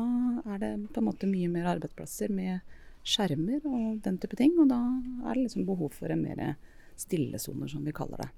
er 0.53 0.61
det 0.61 0.69
på 0.95 1.01
en 1.01 1.09
måte 1.09 1.27
mye 1.27 1.49
mer 1.51 1.67
arbeidsplasser 1.73 2.31
med 2.31 2.63
skjermer 3.05 3.59
og 3.67 3.99
den 4.05 4.15
type 4.23 4.39
ting. 4.39 4.55
Og 4.55 4.69
da 4.71 4.79
er 5.27 5.35
det 5.35 5.49
liksom 5.49 5.67
behov 5.67 5.91
for 5.97 6.15
en 6.15 6.23
mer 6.23 6.55
stillesoner, 6.95 7.67
som 7.67 7.83
vi 7.83 7.91
kaller 7.95 8.23
det. 8.23 8.29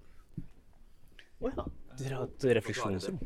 Ja. 1.45 1.67
Dere 1.97 2.19
har 2.19 2.27
et 2.27 2.45
refleksjonsrom. 2.59 3.17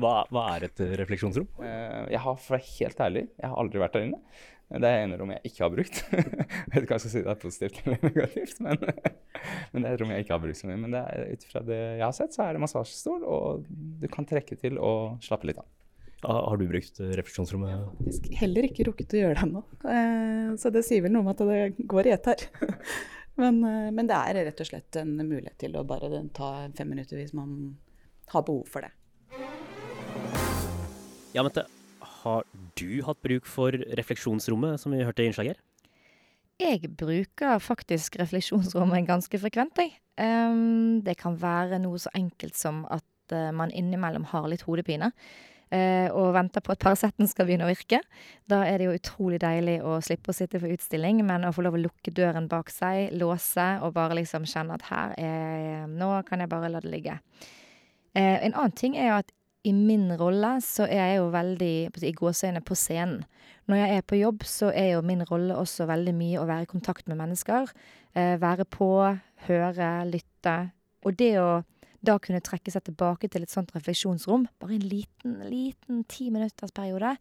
Hva, 0.00 0.12
hva 0.30 0.44
er 0.54 0.66
et 0.68 0.82
refleksjonsrom? 1.00 1.48
Eh, 1.64 2.06
Jeg 2.14 2.22
har, 2.24 2.38
for 2.38 2.54
å 2.54 2.58
være 2.58 2.68
helt 2.78 3.02
ærlig, 3.06 3.24
jeg 3.40 3.50
har 3.52 3.60
aldri 3.62 3.82
vært 3.82 3.96
der 3.98 4.06
inne. 4.08 4.20
Det 4.70 4.86
er 4.86 5.00
ene 5.02 5.16
rom 5.18 5.32
jeg 5.34 5.50
ikke 5.50 5.64
har 5.64 5.72
brukt. 5.74 5.96
jeg 6.14 6.70
vet 6.70 6.84
ikke 6.84 6.92
hva 6.92 6.98
jeg 6.98 7.02
skal 7.02 7.10
si 7.16 7.22
det 7.24 7.32
er 7.32 7.40
positivt 7.42 7.80
eller 7.82 8.04
negativt, 8.06 8.60
men, 8.62 8.78
men 9.72 9.82
det 9.82 9.88
er 9.90 9.96
et 9.96 10.04
rom 10.04 10.12
jeg 10.14 10.22
ikke 10.26 10.34
har 10.36 10.44
brukt 10.44 10.60
så 10.60 10.70
mye. 10.70 10.78
Men 10.84 10.94
ut 11.34 11.46
fra 11.50 11.62
det 11.66 11.80
jeg 11.80 12.04
har 12.06 12.14
sett, 12.20 12.36
så 12.36 12.44
er 12.46 12.54
det 12.54 12.62
massasjestol, 12.62 13.24
og 13.26 13.66
du 13.70 14.06
kan 14.14 14.28
trekke 14.30 14.58
til 14.62 14.78
og 14.78 15.18
slappe 15.26 15.50
litt 15.50 15.58
av. 15.62 15.66
Har 16.20 16.42
har 16.52 16.58
du 16.60 16.66
brukt 16.68 16.98
refleksjonsrommet? 17.00 17.82
Faktisk 17.98 18.26
heller 18.42 18.66
ikke 18.68 18.84
rukket 18.90 19.14
å 19.16 19.22
gjøre 19.24 19.38
det 19.40 19.44
ennå. 19.48 19.62
Eh, 19.88 20.50
Så 20.60 20.70
det 20.74 20.82
sier 20.86 21.02
vel 21.06 21.14
noe 21.16 21.24
om 21.24 21.30
at 21.32 21.40
det 21.48 21.86
går 21.90 22.10
i 22.10 22.14
ett 22.14 22.28
her. 22.30 22.46
Men, 23.38 23.62
eh, 23.64 23.90
men 23.94 24.08
det 24.10 24.16
er 24.16 24.44
rett 24.50 24.60
og 24.60 24.68
slett 24.68 24.96
en 25.00 25.14
mulighet 25.20 25.58
til 25.62 25.76
å 25.78 25.86
bare 25.86 26.10
ta 26.34 26.68
fem 26.76 26.90
minutter 26.90 27.20
hvis 27.20 27.34
man 27.36 27.76
har 28.32 28.42
behov 28.46 28.66
for 28.70 28.86
det. 28.86 28.92
Ja, 31.34 31.44
Mette, 31.46 31.66
har 32.22 32.44
du 32.74 33.02
hatt 33.06 33.20
bruk 33.22 33.46
for 33.46 33.70
refleksjonsrommet, 33.70 34.80
som 34.82 34.92
vi 34.92 35.04
hørte 35.06 35.22
i 35.22 35.30
innslaget? 35.30 35.60
Jeg 36.60 36.90
bruker 36.98 37.60
faktisk 37.62 38.18
refleksjonsrommet 38.20 39.06
ganske 39.08 39.38
frekvent, 39.40 39.78
jeg. 39.80 39.94
Ehm, 40.20 41.00
det 41.06 41.16
kan 41.20 41.38
være 41.40 41.78
noe 41.80 42.00
så 42.02 42.12
enkelt 42.18 42.58
som 42.58 42.82
at 42.92 43.32
eh, 43.32 43.52
man 43.56 43.72
innimellom 43.72 44.26
har 44.34 44.50
litt 44.50 44.66
hodepine. 44.66 45.12
Eh, 45.74 46.08
og 46.12 46.34
venter 46.36 46.62
på 46.64 46.74
at 46.74 46.82
Paraceten 46.82 47.28
skal 47.30 47.48
begynne 47.48 47.66
å 47.66 47.70
virke. 47.70 48.02
Da 48.50 48.62
er 48.66 48.78
det 48.78 48.88
jo 48.88 48.96
utrolig 48.98 49.40
deilig 49.42 49.78
å 49.86 49.98
slippe 50.04 50.32
å 50.32 50.36
sitte 50.36 50.60
for 50.60 50.72
utstilling, 50.72 51.22
men 51.26 51.46
å 51.46 51.52
få 51.54 51.64
lov 51.66 51.78
å 51.78 51.82
lukke 51.86 52.14
døren 52.14 52.48
bak 52.50 52.72
seg, 52.74 53.14
låse, 53.18 53.68
og 53.84 53.94
bare 53.96 54.18
liksom 54.20 54.46
kjenne 54.50 54.78
at 54.78 54.88
her 54.90 55.16
er 55.18 55.90
Nå 55.90 56.12
kan 56.28 56.42
jeg 56.42 56.50
bare 56.50 56.70
la 56.72 56.80
det 56.82 56.92
ligge. 56.92 57.18
Eh, 58.14 58.38
en 58.44 58.54
annen 58.54 58.74
ting 58.76 58.96
er 58.98 59.10
jo 59.10 59.20
at 59.20 59.30
i 59.62 59.72
min 59.76 60.08
rolle 60.16 60.54
så 60.64 60.86
er 60.88 61.12
jeg 61.12 61.16
jo 61.18 61.28
veldig 61.34 61.74
på 61.92 61.98
å 61.98 62.02
si, 62.02 62.08
i 62.08 62.16
gåseøyne 62.16 62.62
på 62.64 62.76
scenen. 62.78 63.24
Når 63.68 63.82
jeg 63.82 63.96
er 63.96 64.06
på 64.08 64.18
jobb, 64.18 64.44
så 64.48 64.70
er 64.74 64.94
jo 64.94 65.02
min 65.06 65.22
rolle 65.28 65.54
også 65.54 65.86
veldig 65.86 66.14
mye 66.16 66.40
å 66.40 66.46
være 66.48 66.64
i 66.64 66.70
kontakt 66.70 67.10
med 67.10 67.20
mennesker. 67.20 67.68
Eh, 68.16 68.34
være 68.40 68.66
på, 68.66 68.88
høre, 69.46 69.90
lytte. 70.08 70.56
Og 71.04 71.14
det 71.20 71.34
å 71.38 71.50
da 72.06 72.16
kunne 72.22 72.42
trekke 72.44 72.72
seg 72.72 72.84
tilbake 72.86 73.28
til 73.30 73.44
et 73.44 73.52
sånt 73.52 73.72
refleksjonsrom, 73.76 74.46
bare 74.62 74.76
en 74.76 74.86
liten, 74.88 75.38
liten 75.50 76.04
ti 76.10 76.30
minutters 76.32 76.72
periode, 76.76 77.16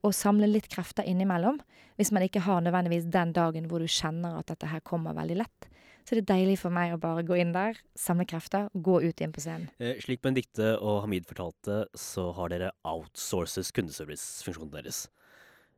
og 0.00 0.16
samle 0.16 0.48
litt 0.48 0.70
krefter 0.72 1.04
innimellom, 1.08 1.58
hvis 1.98 2.12
man 2.14 2.24
ikke 2.24 2.44
har 2.46 2.62
nødvendigvis 2.64 3.10
den 3.12 3.34
dagen 3.36 3.66
hvor 3.68 3.82
du 3.82 3.90
kjenner 3.90 4.38
at 4.38 4.48
dette 4.48 4.70
her 4.70 4.80
kommer 4.86 5.16
veldig 5.18 5.42
lett, 5.42 5.68
så 6.08 6.16
det 6.16 6.24
er 6.24 6.30
deilig 6.32 6.56
for 6.62 6.74
meg 6.74 6.94
å 6.94 7.00
bare 7.00 7.22
gå 7.26 7.36
inn 7.38 7.52
der, 7.54 7.76
samle 7.98 8.24
krefter, 8.26 8.70
og 8.72 8.84
gå 8.86 8.96
ut 9.04 9.20
igjen 9.20 9.34
på 9.36 9.42
scenen. 9.44 9.68
Eh, 9.78 10.00
slik 10.02 10.22
Benedicte 10.24 10.72
og 10.78 11.02
Hamid 11.04 11.28
fortalte, 11.28 11.84
så 11.94 12.30
har 12.38 12.50
dere 12.50 12.72
outsources 12.88 13.70
kundeservicefunksjonen 13.76 14.72
deres. 14.72 15.04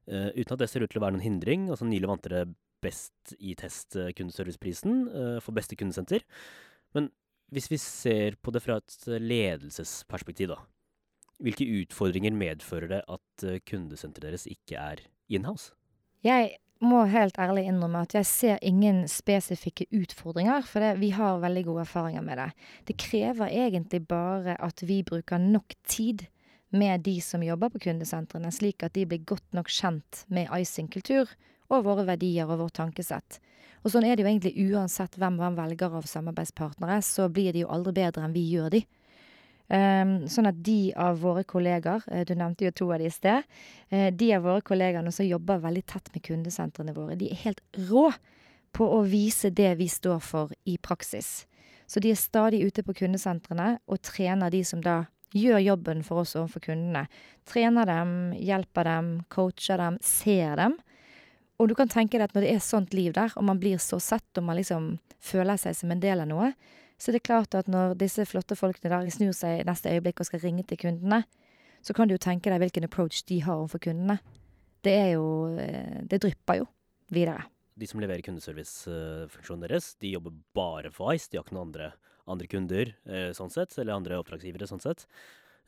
Eh, 0.06 0.30
uten 0.38 0.54
at 0.54 0.62
det 0.62 0.70
ser 0.70 0.84
ut 0.84 0.92
til 0.92 1.02
å 1.02 1.04
være 1.04 1.16
noen 1.16 1.26
hindring. 1.26 1.66
altså 1.70 1.88
Nylig 1.88 2.10
vant 2.10 2.24
dere 2.24 2.46
Best 2.82 3.36
i 3.38 3.52
test 3.54 3.94
eh, 3.94 4.10
kundeserviceprisen 4.18 5.02
eh, 5.06 5.36
for 5.42 5.54
beste 5.54 5.76
kundesenter. 5.78 6.24
Men 6.96 7.12
hvis 7.52 7.70
vi 7.70 7.78
ser 7.80 8.38
på 8.40 8.52
det 8.54 8.62
fra 8.64 8.78
et 8.80 8.96
eh, 9.08 9.20
ledelsesperspektiv, 9.20 10.54
da. 10.54 10.58
Hvilke 11.42 11.66
utfordringer 11.82 12.34
medfører 12.34 12.90
det 12.90 13.00
at 13.10 13.46
eh, 13.46 13.60
kundesenteret 13.68 14.30
deres 14.30 14.48
ikke 14.50 14.78
er 14.80 15.04
inhouse? 15.32 15.72
Jeg 16.24 16.56
må 16.82 17.04
helt 17.10 17.38
ærlig 17.38 17.66
innrømme 17.70 18.02
at 18.06 18.14
jeg 18.16 18.26
ser 18.26 18.62
ingen 18.62 19.04
spesifikke 19.10 19.86
utfordringer, 19.94 20.64
for 20.66 20.82
det, 20.82 20.96
vi 21.02 21.12
har 21.14 21.42
veldig 21.42 21.64
gode 21.68 21.84
erfaringer 21.84 22.24
med 22.26 22.40
det. 22.40 22.50
Det 22.88 22.98
krever 22.98 23.52
egentlig 23.52 24.04
bare 24.08 24.56
at 24.62 24.82
vi 24.86 25.02
bruker 25.06 25.42
nok 25.42 25.76
tid 25.86 26.26
med 26.72 27.04
de 27.04 27.18
som 27.20 27.42
jobber 27.44 27.74
på 27.74 27.82
kundesentrene, 27.84 28.50
slik 28.54 28.82
at 28.82 28.94
de 28.96 29.04
blir 29.06 29.26
godt 29.28 29.54
nok 29.54 29.68
kjent 29.70 30.24
med 30.32 30.48
Icing 30.56 30.88
kultur 30.90 31.30
og 31.72 31.86
våre 31.86 32.06
verdier 32.08 32.48
og 32.50 32.60
vårt 32.62 32.76
tankesett. 32.78 33.40
Og 33.82 33.90
sånn 33.90 34.06
er 34.06 34.14
det 34.14 34.24
jo 34.24 34.30
egentlig 34.30 34.66
uansett 34.70 35.16
hvem 35.18 35.40
man 35.40 35.56
velger 35.58 35.94
av 35.98 36.06
samarbeidspartnere, 36.06 37.00
så 37.02 37.26
blir 37.32 37.54
de 37.54 37.64
jo 37.64 37.70
aldri 37.74 37.96
bedre 37.98 38.26
enn 38.26 38.36
vi 38.36 38.44
gjør 38.52 38.76
de. 38.76 38.82
Um, 39.72 40.26
sånn 40.28 40.50
at 40.50 40.58
de 40.60 40.92
av 41.00 41.22
våre 41.22 41.46
kollegaer, 41.48 42.02
eh, 42.12 42.26
du 42.28 42.34
nevnte 42.36 42.66
jo 42.66 42.72
to 42.76 42.90
av 42.92 43.00
de 43.00 43.06
i 43.08 43.14
sted, 43.14 43.46
eh, 43.90 44.10
de 44.12 44.28
av 44.36 44.44
våre 44.44 44.60
kollegaer 44.60 45.08
som 45.14 45.24
jobber 45.24 45.62
veldig 45.62 45.84
tett 45.88 46.10
med 46.12 46.22
kundesentrene 46.26 46.92
våre, 46.92 47.16
de 47.16 47.30
er 47.32 47.40
helt 47.46 47.62
rå 47.88 48.10
på 48.76 48.84
å 48.84 49.00
vise 49.08 49.50
det 49.50 49.70
vi 49.78 49.88
står 49.88 50.20
for 50.20 50.52
i 50.68 50.76
praksis. 50.76 51.46
Så 51.88 52.00
de 52.00 52.10
er 52.12 52.20
stadig 52.20 52.62
ute 52.64 52.84
på 52.84 52.94
kundesentrene 53.00 53.78
og 53.88 54.02
trener 54.02 54.50
de 54.50 54.62
som 54.64 54.80
da 54.80 55.06
gjør 55.32 55.58
jobben 55.64 56.02
for 56.04 56.22
oss 56.22 56.36
overfor 56.36 56.66
kundene. 56.68 57.06
Trener 57.48 57.88
dem, 57.88 58.32
hjelper 58.36 58.88
dem, 58.88 59.10
coacher 59.32 59.80
dem, 59.80 59.98
ser 60.04 60.56
dem. 60.60 60.76
Og 61.62 61.68
du 61.70 61.76
kan 61.78 61.90
tenke 61.90 62.18
deg 62.18 62.26
at 62.26 62.32
når 62.34 62.42
det 62.42 62.54
er 62.56 62.62
sånt 62.64 62.94
liv 62.96 63.12
der, 63.14 63.30
og 63.38 63.44
man 63.46 63.60
blir 63.62 63.78
så 63.78 64.00
sett, 64.02 64.26
og 64.34 64.48
man 64.48 64.58
liksom 64.58 64.96
føler 65.22 65.60
seg 65.62 65.76
som 65.78 65.92
en 65.94 66.00
del 66.02 66.24
av 66.24 66.26
noe, 66.26 66.48
så 66.98 67.14
det 67.14 67.20
er 67.20 67.28
klart 67.28 67.54
at 67.54 67.68
når 67.70 67.94
disse 68.00 68.24
flotte 68.26 68.56
folkene 68.58 68.90
der 68.90 69.10
snur 69.14 69.30
seg 69.36 69.60
i 69.60 69.66
neste 69.68 69.92
øyeblikk 69.94 70.22
og 70.22 70.26
skal 70.26 70.42
ringe 70.42 70.64
til 70.66 70.80
kundene, 70.82 71.22
så 71.82 71.94
kan 71.94 72.10
du 72.10 72.16
jo 72.16 72.22
tenke 72.22 72.50
deg 72.50 72.62
hvilken 72.62 72.86
approach 72.86 73.22
de 73.30 73.40
har 73.46 73.60
overfor 73.62 73.82
kundene. 73.86 74.18
Det 74.82 74.94
er 74.98 75.10
jo 75.14 75.26
eh, 75.58 76.02
Det 76.10 76.18
drypper 76.22 76.62
jo 76.62 76.66
videre. 77.14 77.44
De 77.78 77.86
som 77.86 78.02
leverer 78.02 78.22
kundeservicefunksjonen 78.26 79.66
deres, 79.66 79.92
de 80.02 80.12
jobber 80.16 80.34
bare 80.54 80.90
for 80.94 81.14
Ice. 81.14 81.30
De 81.30 81.38
har 81.38 81.46
ikke 81.46 81.56
noen 81.56 81.70
andre, 81.70 81.92
andre 82.30 82.50
kunder 82.50 82.90
eh, 83.06 83.30
sånn 83.38 83.54
sett, 83.54 83.74
eller 83.78 83.94
andre 83.94 84.18
oppdragsgivere 84.18 84.66
sånn 84.70 84.82
sett. 84.82 85.06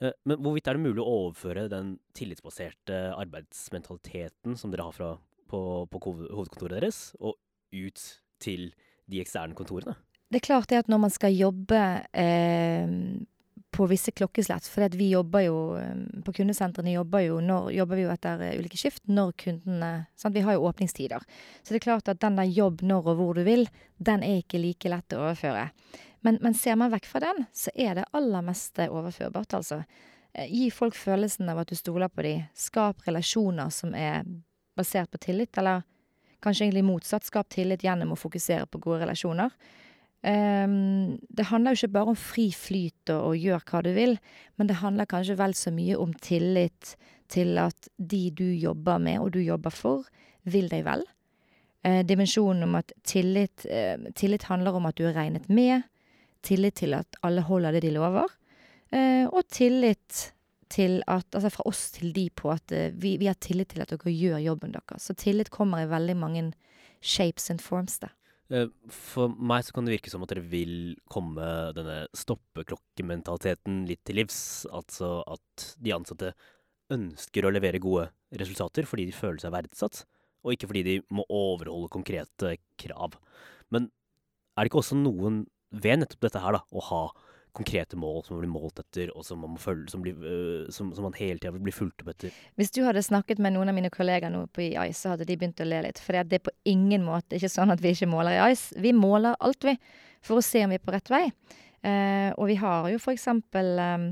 Eh, 0.03 0.15
Men 0.27 0.43
hvorvidt 0.43 0.71
er 0.71 0.79
det 0.79 0.87
mulig 0.87 1.03
å 1.03 1.15
overføre 1.29 1.69
den 1.71 1.97
tillitsbaserte 2.19 3.07
arbeidsmentaliteten 3.15 4.59
som 4.59 4.75
dere 4.75 4.87
har 4.91 4.95
fra, 4.97 5.15
på, 5.55 5.87
på 5.91 6.03
hovedkontoret 6.11 6.81
deres, 6.81 7.05
og 7.21 7.39
ut 7.75 8.03
til 8.43 8.73
de 9.11 9.23
eksterne 9.23 9.57
kontorene? 9.57 9.97
Det 10.31 10.41
er 10.41 10.49
klart 10.49 10.71
det 10.73 10.83
at 10.83 10.91
når 10.91 11.05
man 11.05 11.13
skal 11.15 11.35
jobbe 11.37 11.81
eh, 12.11 12.95
på 13.75 13.87
visse 13.91 14.13
klokkeslett, 14.15 14.67
for 14.71 14.97
vi 14.99 15.11
jobber 15.13 15.45
jo 15.47 15.59
eh, 15.79 16.23
på 16.25 16.35
kundesentrene 16.39 16.95
jobber, 16.95 17.27
jo 17.27 17.41
når, 17.43 17.71
jobber 17.75 18.01
vi 18.01 18.07
jo 18.07 18.15
etter 18.15 18.43
eh, 18.47 18.57
ulike 18.59 18.79
skift 18.81 19.05
når 19.11 19.35
kundene 19.45 19.93
sant? 20.19 20.35
Vi 20.35 20.43
har 20.47 20.57
jo 20.57 20.65
åpningstider. 20.69 21.23
Så 21.63 21.75
det 21.75 21.83
er 21.83 21.87
klart 21.89 22.11
at 22.11 22.23
den 22.23 22.39
der 22.41 22.51
jobb 22.51 22.83
når 22.87 23.13
og 23.13 23.21
hvor 23.21 23.39
du 23.39 23.45
vil, 23.47 23.69
den 23.99 24.27
er 24.27 24.43
ikke 24.43 24.63
like 24.63 24.91
lett 24.91 25.15
å 25.17 25.23
overføre. 25.23 25.69
Men, 26.25 26.41
men 26.41 26.57
ser 26.57 26.79
man 26.81 26.93
vekk 26.95 27.07
fra 27.11 27.21
den, 27.27 27.45
så 27.53 27.73
er 27.75 27.99
det 27.99 28.09
aller 28.17 28.47
meste 28.47 28.89
overførbart, 28.89 29.59
altså. 29.61 29.83
Eh, 30.33 30.49
Gi 30.51 30.71
folk 30.75 30.97
følelsen 30.99 31.51
av 31.53 31.63
at 31.63 31.71
du 31.71 31.79
stoler 31.79 32.11
på 32.11 32.27
dem. 32.27 32.47
Skap 32.59 33.05
relasjoner 33.07 33.71
som 33.75 33.95
er 33.95 34.25
basert 34.77 35.11
på 35.13 35.21
tillit, 35.23 35.57
eller 35.59 35.85
kanskje 36.45 36.67
egentlig 36.67 36.85
motsatt. 36.87 37.27
Skap 37.27 37.49
tillit 37.53 37.85
gjennom 37.85 38.15
å 38.15 38.21
fokusere 38.21 38.69
på 38.71 38.81
gode 38.85 39.05
relasjoner. 39.05 39.55
Um, 40.25 41.19
det 41.29 41.51
handler 41.51 41.75
jo 41.75 41.83
ikke 41.83 41.97
bare 41.99 42.13
om 42.15 42.17
fri 42.17 42.47
flyt 42.57 43.11
og, 43.13 43.27
og 43.29 43.43
gjør 43.45 43.65
hva 43.69 43.83
du 43.85 43.91
vil, 43.93 44.15
men 44.57 44.71
det 44.71 44.79
handler 44.81 45.09
kanskje 45.11 45.37
vel 45.37 45.53
så 45.59 45.73
mye 45.75 45.99
om 46.01 46.15
tillit 46.17 46.95
til 47.29 47.59
at 47.61 47.91
de 47.99 48.23
du 48.33 48.47
jobber 48.57 49.03
med 49.05 49.21
og 49.21 49.35
du 49.35 49.43
jobber 49.45 49.75
for, 49.75 50.09
vil 50.49 50.71
deg 50.73 50.87
vel. 50.87 51.05
Uh, 51.85 52.01
dimensjonen 52.09 52.65
om 52.65 52.79
at 52.81 52.95
tillit, 53.05 53.67
uh, 53.69 54.01
tillit 54.17 54.49
handler 54.49 54.79
om 54.79 54.89
at 54.89 54.97
du 54.97 55.05
er 55.11 55.19
regnet 55.19 55.51
med, 55.53 55.85
tillit 56.45 56.81
til 56.81 56.97
at 56.97 57.21
alle 57.25 57.45
holder 57.45 57.77
det 57.77 57.85
de 57.85 57.93
lover, 57.99 58.33
Uh, 58.95 59.27
og 59.33 59.43
tillit 59.51 60.34
til 60.75 60.99
at, 61.11 61.27
altså 61.31 61.53
fra 61.55 61.67
oss 61.71 61.87
til 61.95 62.13
de 62.17 62.27
på 62.35 62.51
at 62.53 62.75
eh, 62.75 62.91
vi, 62.91 63.15
vi 63.21 63.31
har 63.31 63.39
tillit 63.43 63.73
til 63.73 63.85
at 63.85 63.93
dere 63.95 64.13
gjør 64.13 64.43
jobben 64.43 64.75
deres. 64.75 65.07
Så 65.09 65.17
tillit 65.19 65.53
kommer 65.55 65.85
i 65.85 65.91
veldig 65.91 66.17
mange 66.19 66.45
shapes 67.05 67.51
and 67.53 67.63
forms, 67.63 68.01
da. 68.03 68.11
Eh, 68.53 68.69
For 68.93 69.33
meg 69.33 69.65
så 69.65 69.75
kan 69.77 69.87
det 69.87 69.97
virke 69.97 70.13
som 70.13 70.25
at 70.25 70.33
dere 70.35 70.45
vil 70.51 70.95
komme 71.11 71.47
denne 71.77 72.05
stoppeklokkementaliteten 72.17 73.85
litt 73.89 74.03
til 74.05 74.21
livs. 74.21 74.39
Altså 74.73 75.21
at 75.31 75.71
de 75.79 75.95
ansatte 75.97 76.35
ønsker 76.93 77.47
å 77.47 77.53
levere 77.55 77.83
gode 77.83 78.11
resultater 78.37 78.89
fordi 78.89 79.09
de 79.09 79.17
føler 79.17 79.41
seg 79.41 79.55
verdsatt, 79.55 80.03
og 80.45 80.53
ikke 80.53 80.69
fordi 80.69 80.85
de 80.85 80.97
må 81.15 81.25
overholde 81.33 81.93
konkrete 81.93 82.57
krav. 82.81 83.17
Men 83.73 83.89
er 84.55 84.65
det 84.65 84.71
ikke 84.71 84.83
også 84.83 84.99
noen 84.99 85.45
ved 85.75 86.03
nettopp 86.03 86.27
dette 86.27 86.43
her, 86.43 86.59
da, 86.59 86.63
å 86.71 86.83
ha 86.91 87.01
konkrete 87.55 87.97
mål 88.01 88.23
som 88.25 88.35
man 88.35 88.43
blir 88.45 88.53
målt 88.53 88.81
etter, 88.83 89.11
og 89.15 89.25
som 89.27 89.41
man, 89.45 89.57
følge, 89.61 89.89
som, 89.93 90.03
blir, 90.05 90.19
øh, 90.19 90.71
som, 90.75 90.91
som 90.97 91.07
man 91.07 91.17
hele 91.19 91.39
tida 91.39 91.55
blir 91.55 91.75
fulgt 91.75 92.03
opp 92.03 92.11
etter? 92.15 92.35
Hvis 92.59 92.73
du 92.75 92.83
hadde 92.87 93.03
snakket 93.05 93.43
med 93.43 93.55
noen 93.55 93.71
av 93.71 93.77
mine 93.77 93.93
kollegaer 93.95 94.33
nå 94.35 94.45
på 94.55 94.65
EIS 94.67 95.05
så 95.05 95.15
hadde 95.15 95.29
de 95.29 95.37
begynt 95.39 95.63
å 95.63 95.69
le 95.69 95.83
litt. 95.87 96.01
For 96.03 96.17
det 96.17 96.41
er 96.41 96.47
på 96.49 96.55
ingen 96.71 97.07
måte 97.07 97.39
ikke 97.39 97.53
sånn 97.53 97.75
at 97.75 97.83
vi 97.85 97.95
ikke 97.95 98.11
måler 98.11 98.39
i 98.39 98.55
Ice. 98.55 98.75
Vi 98.83 98.95
måler 98.97 99.39
alt, 99.39 99.67
vi, 99.67 99.77
for 100.25 100.41
å 100.41 100.45
se 100.45 100.65
om 100.65 100.75
vi 100.75 100.81
er 100.81 100.85
på 100.85 100.95
rett 100.95 101.13
vei. 101.13 101.27
Eh, 101.85 102.31
og 102.35 102.49
vi 102.49 102.59
har 102.61 102.89
jo 102.91 103.01
eksempel 103.13 103.79
eh, 103.79 104.11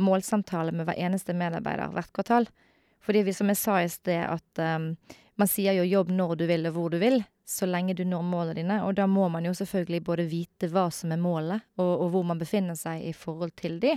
målsamtale 0.00 0.72
med 0.72 0.88
hver 0.88 0.98
eneste 0.98 1.36
medarbeider 1.36 1.92
hvert 1.94 2.12
kvartal. 2.16 2.48
Fordi 3.04 3.24
vi, 3.24 3.34
som 3.36 3.48
jeg 3.48 3.60
sa 3.60 3.80
i 3.80 3.90
sted, 3.92 4.24
at 4.24 4.62
eh, 4.62 5.16
Man 5.40 5.48
sier 5.48 5.72
jo 5.78 5.86
'jobb 5.88 6.10
når 6.12 6.36
du 6.36 6.44
vil 6.50 6.68
og 6.68 6.74
hvor 6.76 6.92
du 6.92 6.98
vil', 7.00 7.22
så 7.48 7.66
lenge 7.66 7.96
du 7.96 8.04
når 8.04 8.26
målene 8.26 8.58
dine. 8.60 8.78
Og 8.84 8.94
da 8.98 9.06
må 9.08 9.28
man 9.32 9.46
jo 9.48 9.54
selvfølgelig 9.56 10.04
både 10.04 10.28
vite 10.28 10.68
hva 10.70 10.90
som 10.92 11.14
er 11.14 11.22
målet, 11.22 11.64
og, 11.80 11.92
og 12.04 12.10
hvor 12.14 12.26
man 12.28 12.40
befinner 12.40 12.76
seg 12.78 13.06
i 13.08 13.14
forhold 13.16 13.54
til 13.58 13.80
de. 13.82 13.96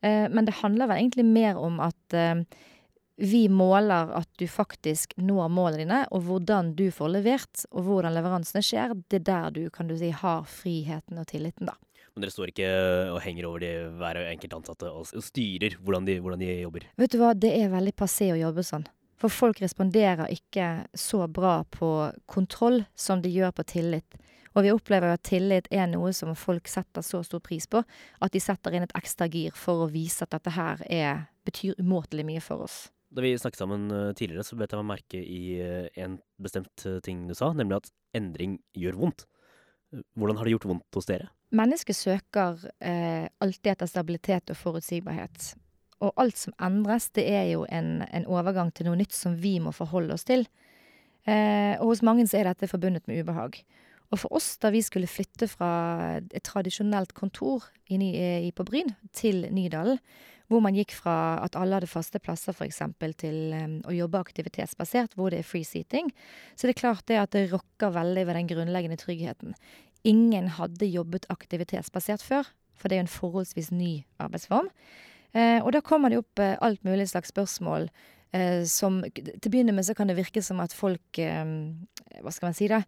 Eh, 0.00 0.26
men 0.30 0.46
det 0.46 0.60
handler 0.62 0.88
vel 0.88 1.02
egentlig 1.02 1.26
mer 1.26 1.58
om 1.60 1.80
at 1.84 2.16
eh, 2.16 2.44
vi 3.20 3.42
måler 3.52 4.14
at 4.16 4.30
du 4.40 4.46
faktisk 4.48 5.12
når 5.20 5.50
målene 5.52 5.82
dine, 5.82 6.00
og 6.14 6.24
hvordan 6.24 6.72
du 6.78 6.86
får 6.94 7.12
levert, 7.18 7.66
og 7.74 7.84
hvordan 7.84 8.16
leveransene 8.16 8.62
skjer. 8.64 8.94
Det 9.10 9.20
er 9.20 9.26
der 9.28 9.56
du, 9.58 9.62
kan 9.74 9.90
du 9.90 9.96
si, 9.98 10.08
har 10.14 10.46
friheten 10.48 11.20
og 11.20 11.28
tilliten, 11.28 11.68
da. 11.68 11.76
Men 12.14 12.24
dere 12.24 12.34
står 12.34 12.50
ikke 12.50 12.70
og 13.12 13.20
henger 13.22 13.46
over 13.46 13.62
de 13.62 13.74
hver 14.00 14.18
enkelt 14.24 14.56
ansatte 14.56 14.88
og 14.90 15.06
styrer 15.22 15.76
hvordan 15.78 16.08
de, 16.08 16.16
hvordan 16.22 16.40
de 16.42 16.48
jobber. 16.64 16.88
Vet 16.98 17.12
du 17.12 17.20
hva, 17.20 17.34
det 17.38 17.52
er 17.60 17.70
veldig 17.70 17.94
passé 17.98 18.32
å 18.34 18.40
jobbe 18.40 18.64
sånn. 18.66 18.88
For 19.20 19.32
folk 19.32 19.60
responderer 19.60 20.30
ikke 20.32 20.86
så 20.96 21.26
bra 21.28 21.60
på 21.68 21.90
kontroll 22.30 22.84
som 22.96 23.20
de 23.20 23.32
gjør 23.32 23.52
på 23.52 23.66
tillit. 23.68 24.20
Og 24.56 24.64
vi 24.64 24.72
opplever 24.72 25.10
jo 25.10 25.18
at 25.18 25.26
tillit 25.28 25.68
er 25.70 25.90
noe 25.90 26.10
som 26.16 26.32
folk 26.38 26.68
setter 26.70 27.04
så 27.06 27.20
stor 27.26 27.42
pris 27.44 27.68
på, 27.70 27.82
at 27.84 28.32
de 28.34 28.40
setter 28.42 28.74
inn 28.74 28.86
et 28.86 28.96
ekstra 28.98 29.28
gir 29.30 29.54
for 29.54 29.84
å 29.84 29.90
vise 29.92 30.24
at 30.24 30.32
dette 30.34 30.54
her 30.56 30.82
er, 30.88 31.26
betyr 31.46 31.78
umåtelig 31.78 32.24
mye 32.26 32.42
for 32.42 32.64
oss. 32.66 32.88
Da 33.10 33.22
vi 33.22 33.34
snakket 33.38 33.62
sammen 33.62 33.90
eh, 33.90 34.10
tidligere, 34.14 34.46
så 34.46 34.58
bet 34.58 34.72
jeg 34.72 34.82
meg 34.82 34.90
merke 34.92 35.20
i 35.20 35.42
eh, 35.62 35.86
en 36.02 36.16
bestemt 36.42 36.86
eh, 36.86 36.98
ting 37.04 37.24
du 37.28 37.34
sa, 37.34 37.50
nemlig 37.54 37.80
at 37.80 37.92
endring 38.16 38.58
gjør 38.78 38.98
vondt. 39.02 39.26
Hvordan 40.18 40.38
har 40.38 40.46
det 40.46 40.54
gjort 40.54 40.68
vondt 40.70 40.98
hos 40.98 41.08
dere? 41.10 41.30
Mennesket 41.54 41.98
søker 41.98 42.62
eh, 42.78 43.26
alltid 43.42 43.72
etter 43.72 43.90
stabilitet 43.90 44.52
og 44.54 44.58
forutsigbarhet. 44.58 45.50
Og 46.00 46.14
alt 46.20 46.38
som 46.40 46.54
endres, 46.62 47.10
det 47.16 47.26
er 47.28 47.50
jo 47.52 47.66
en, 47.68 48.00
en 48.08 48.26
overgang 48.30 48.72
til 48.72 48.88
noe 48.88 48.98
nytt 49.00 49.12
som 49.16 49.36
vi 49.40 49.58
må 49.60 49.72
forholde 49.76 50.16
oss 50.16 50.24
til. 50.28 50.46
Eh, 51.28 51.76
og 51.76 51.92
hos 51.92 52.04
mange 52.06 52.24
så 52.28 52.40
er 52.40 52.48
dette 52.48 52.70
forbundet 52.70 53.04
med 53.08 53.20
ubehag. 53.20 53.60
Og 54.10 54.18
for 54.24 54.40
oss, 54.40 54.56
da 54.58 54.72
vi 54.74 54.82
skulle 54.82 55.10
flytte 55.10 55.46
fra 55.50 55.70
et 56.18 56.42
tradisjonelt 56.46 57.12
kontor 57.14 57.68
i, 57.86 57.96
eh, 57.96 58.46
i, 58.48 58.50
på 58.50 58.66
Bryn 58.66 58.94
til 59.14 59.44
Nydalen, 59.54 60.00
hvor 60.50 60.62
man 60.64 60.74
gikk 60.74 60.90
fra 60.96 61.38
at 61.44 61.54
alle 61.54 61.78
hadde 61.78 61.86
faste 61.86 62.18
plasser 62.18 62.56
f.eks. 62.56 62.80
til 63.22 63.52
um, 63.54 63.76
å 63.86 63.94
jobbe 63.94 64.18
aktivitetsbasert, 64.18 65.14
hvor 65.14 65.30
det 65.30 65.44
er 65.44 65.46
free 65.46 65.66
seating, 65.66 66.10
så 66.58 66.66
det 66.66 66.74
er 66.74 66.80
klart 66.80 67.06
det 67.06 67.20
at 67.20 67.36
det 67.36 67.52
rokker 67.52 67.94
veldig 67.94 68.24
ved 68.26 68.34
den 68.34 68.50
grunnleggende 68.50 68.98
tryggheten. 68.98 69.54
Ingen 70.02 70.48
hadde 70.56 70.90
jobbet 70.90 71.28
aktivitetsbasert 71.30 72.24
før, 72.26 72.50
for 72.74 72.90
det 72.90 72.96
er 72.96 73.02
jo 73.04 73.06
en 73.06 73.14
forholdsvis 73.14 73.70
ny 73.70 73.92
arbeidsform. 74.18 74.72
Eh, 75.32 75.58
og 75.62 75.70
da 75.74 75.82
kommer 75.84 76.10
det 76.10 76.18
opp 76.18 76.42
eh, 76.42 76.56
alt 76.58 76.82
mulig 76.86 77.06
slags 77.10 77.30
spørsmål 77.30 77.84
eh, 78.34 78.64
som 78.66 78.98
Til 79.14 79.46
å 79.46 79.52
begynne 79.52 79.74
med 79.76 79.86
så 79.86 79.94
kan 79.94 80.10
det 80.10 80.18
virke 80.18 80.42
som 80.42 80.58
at 80.58 80.74
folk 80.74 81.20
Hva 81.20 82.32
skal 82.34 82.48
man 82.48 82.56
si, 82.58 82.66
da? 82.70 82.82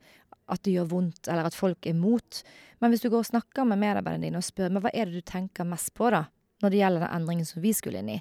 At 0.51 0.65
det 0.67 0.75
gjør 0.75 0.91
vondt, 0.91 1.29
eller 1.31 1.47
at 1.47 1.57
folk 1.57 1.87
er 1.87 1.95
mot. 1.95 2.43
Men 2.83 2.91
hvis 2.91 3.05
du 3.05 3.09
går 3.13 3.23
og 3.23 3.31
snakker 3.31 3.67
med 3.69 3.79
medarbeiderne 3.81 4.27
dine 4.27 4.41
og 4.41 4.45
spør 4.45 4.73
men 4.73 4.83
hva 4.83 4.91
er 4.91 5.07
det 5.07 5.23
du 5.23 5.25
tenker 5.25 5.69
mest 5.69 5.93
på, 5.95 6.11
da? 6.11 6.27
Når 6.63 6.73
det 6.73 6.81
gjelder 6.81 7.05
den 7.07 7.15
endringen 7.17 7.47
som 7.47 7.63
vi 7.63 7.73
skulle 7.75 8.03
inn 8.03 8.11
i. 8.17 8.19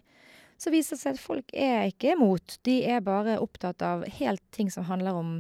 Så 0.62 0.70
viser 0.70 0.96
det 0.96 1.02
seg 1.02 1.18
at 1.18 1.24
folk 1.24 1.54
er 1.58 1.90
ikke 1.90 2.14
imot. 2.14 2.60
De 2.66 2.78
er 2.86 3.02
bare 3.06 3.40
opptatt 3.42 3.82
av 3.82 4.06
helt 4.20 4.44
ting 4.54 4.70
som 4.74 4.86
handler 4.86 5.18
om 5.18 5.34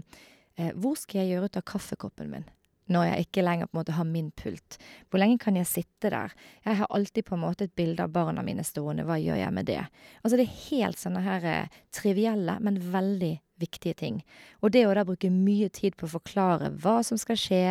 eh, 0.58 0.74
hvor 0.74 0.98
skal 0.98 1.22
jeg 1.22 1.36
gjøre 1.36 1.52
ut 1.52 1.62
av 1.62 1.68
kaffekoppen 1.70 2.34
min? 2.34 2.50
Når 2.92 3.08
jeg 3.08 3.26
ikke 3.26 3.44
lenger 3.46 3.70
på 3.70 3.76
en 3.76 3.80
måte 3.82 3.96
har 3.96 4.08
min 4.08 4.32
pult. 4.38 4.78
Hvor 5.10 5.22
lenge 5.22 5.40
kan 5.42 5.58
jeg 5.58 5.70
sitte 5.70 6.12
der? 6.14 6.34
Jeg 6.66 6.80
har 6.82 6.92
alltid 6.92 7.28
på 7.28 7.38
en 7.38 7.44
måte 7.44 7.68
et 7.68 7.76
bilde 7.78 8.04
av 8.04 8.12
barna 8.14 8.44
mine 8.46 8.66
stående, 8.68 9.06
hva 9.08 9.20
gjør 9.22 9.40
jeg 9.40 9.56
med 9.56 9.70
det? 9.70 9.80
Altså 10.22 10.40
det 10.40 10.48
er 10.48 10.60
helt 10.72 11.02
sånne 11.02 11.24
her 11.26 11.48
eh, 11.48 11.80
trivielle, 11.96 12.58
men 12.64 12.82
veldig 12.94 13.34
viktige 13.62 13.98
ting. 13.98 14.22
Og 14.62 14.74
det 14.74 14.88
å 14.88 14.96
da 14.98 15.06
bruke 15.08 15.32
mye 15.34 15.70
tid 15.74 15.98
på 15.98 16.08
å 16.08 16.16
forklare 16.18 16.72
hva 16.82 17.00
som 17.06 17.20
skal 17.22 17.40
skje, 17.40 17.66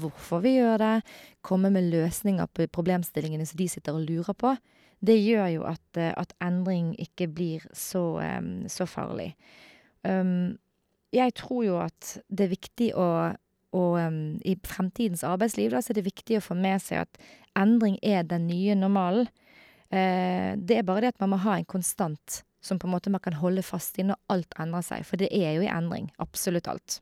hvorfor 0.00 0.42
vi 0.42 0.56
gjør 0.56 0.80
det, 0.82 0.94
komme 1.44 1.70
med 1.74 1.90
løsninger 1.92 2.48
på 2.50 2.66
problemstillingene 2.74 3.46
som 3.46 3.60
de 3.60 3.68
sitter 3.70 3.94
og 3.94 4.08
lurer 4.08 4.36
på, 4.38 4.54
det 5.04 5.18
gjør 5.20 5.48
jo 5.58 5.64
at, 5.68 5.84
eh, 6.00 6.12
at 6.16 6.34
endring 6.42 6.94
ikke 7.00 7.28
blir 7.28 7.64
så, 7.76 8.20
um, 8.22 8.64
så 8.68 8.86
farlig. 8.88 9.34
Um, 10.04 10.56
jeg 11.14 11.34
tror 11.38 11.64
jo 11.64 11.78
at 11.82 12.16
det 12.28 12.46
er 12.46 12.54
viktig 12.54 12.90
å 12.98 13.06
og 13.74 13.98
um, 13.98 14.18
i 14.46 14.54
fremtidens 14.66 15.24
arbeidsliv 15.26 15.72
da, 15.74 15.82
så 15.82 15.92
er 15.92 15.98
det 15.98 16.06
viktig 16.06 16.38
å 16.38 16.44
få 16.44 16.56
med 16.58 16.82
seg 16.82 17.02
at 17.02 17.22
endring 17.58 17.96
er 18.02 18.26
den 18.28 18.46
nye 18.46 18.76
normalen. 18.78 19.26
Eh, 19.90 20.54
det 20.58 20.78
er 20.78 20.86
bare 20.86 21.04
det 21.04 21.14
at 21.14 21.22
man 21.22 21.34
må 21.34 21.40
ha 21.42 21.58
en 21.58 21.68
konstant 21.68 22.42
som 22.64 22.78
på 22.80 22.88
en 22.88 22.94
måte 22.94 23.12
man 23.12 23.22
kan 23.22 23.36
holde 23.38 23.64
fast 23.66 23.98
i 24.00 24.06
når 24.06 24.20
alt 24.32 24.54
endrer 24.62 24.86
seg. 24.86 25.04
For 25.06 25.20
det 25.20 25.28
er 25.34 25.58
jo 25.58 25.66
i 25.66 25.70
endring. 25.70 26.08
Absolutt 26.22 26.70
alt. 26.70 27.00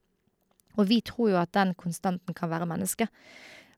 Og 0.81 0.89
vi 0.89 1.03
tror 1.05 1.35
jo 1.35 1.41
at 1.43 1.53
den 1.55 1.75
konstanten 1.79 2.35
kan 2.35 2.51
være 2.51 2.69
mennesket. 2.69 3.13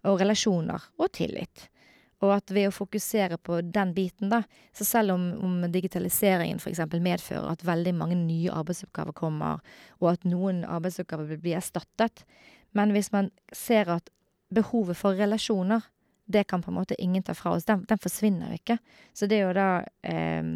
Og 0.08 0.20
relasjoner. 0.20 0.88
Og 1.00 1.12
tillit. 1.16 1.68
Og 2.24 2.30
at 2.32 2.52
ved 2.54 2.70
å 2.70 2.74
fokusere 2.74 3.36
på 3.42 3.58
den 3.74 3.92
biten, 3.96 4.30
da, 4.32 4.44
så 4.72 4.86
selv 4.86 5.16
om, 5.16 5.26
om 5.44 5.64
digitaliseringen 5.68 6.62
f.eks. 6.62 6.80
medfører 6.94 7.50
at 7.50 7.64
veldig 7.66 7.92
mange 7.98 8.16
nye 8.16 8.54
arbeidsoppgaver 8.54 9.16
kommer, 9.18 9.60
og 10.00 10.14
at 10.14 10.24
noen 10.28 10.62
arbeidsoppgaver 10.64 11.28
vil 11.34 11.42
bli 11.42 11.56
erstattet, 11.58 12.24
men 12.74 12.92
hvis 12.94 13.12
man 13.14 13.30
ser 13.54 13.90
at 13.94 14.10
behovet 14.54 14.98
for 14.98 15.16
relasjoner, 15.18 15.86
det 16.26 16.46
kan 16.48 16.62
på 16.62 16.70
en 16.72 16.78
måte 16.78 16.96
ingen 17.00 17.22
ta 17.22 17.34
fra 17.36 17.52
oss. 17.54 17.66
Den, 17.68 17.84
den 17.88 18.00
forsvinner 18.00 18.54
ikke. 18.56 18.78
Så 19.12 19.28
det 19.28 19.38
er 19.38 19.48
jo 19.48 19.56
da 19.56 19.68
eh, 20.08 20.46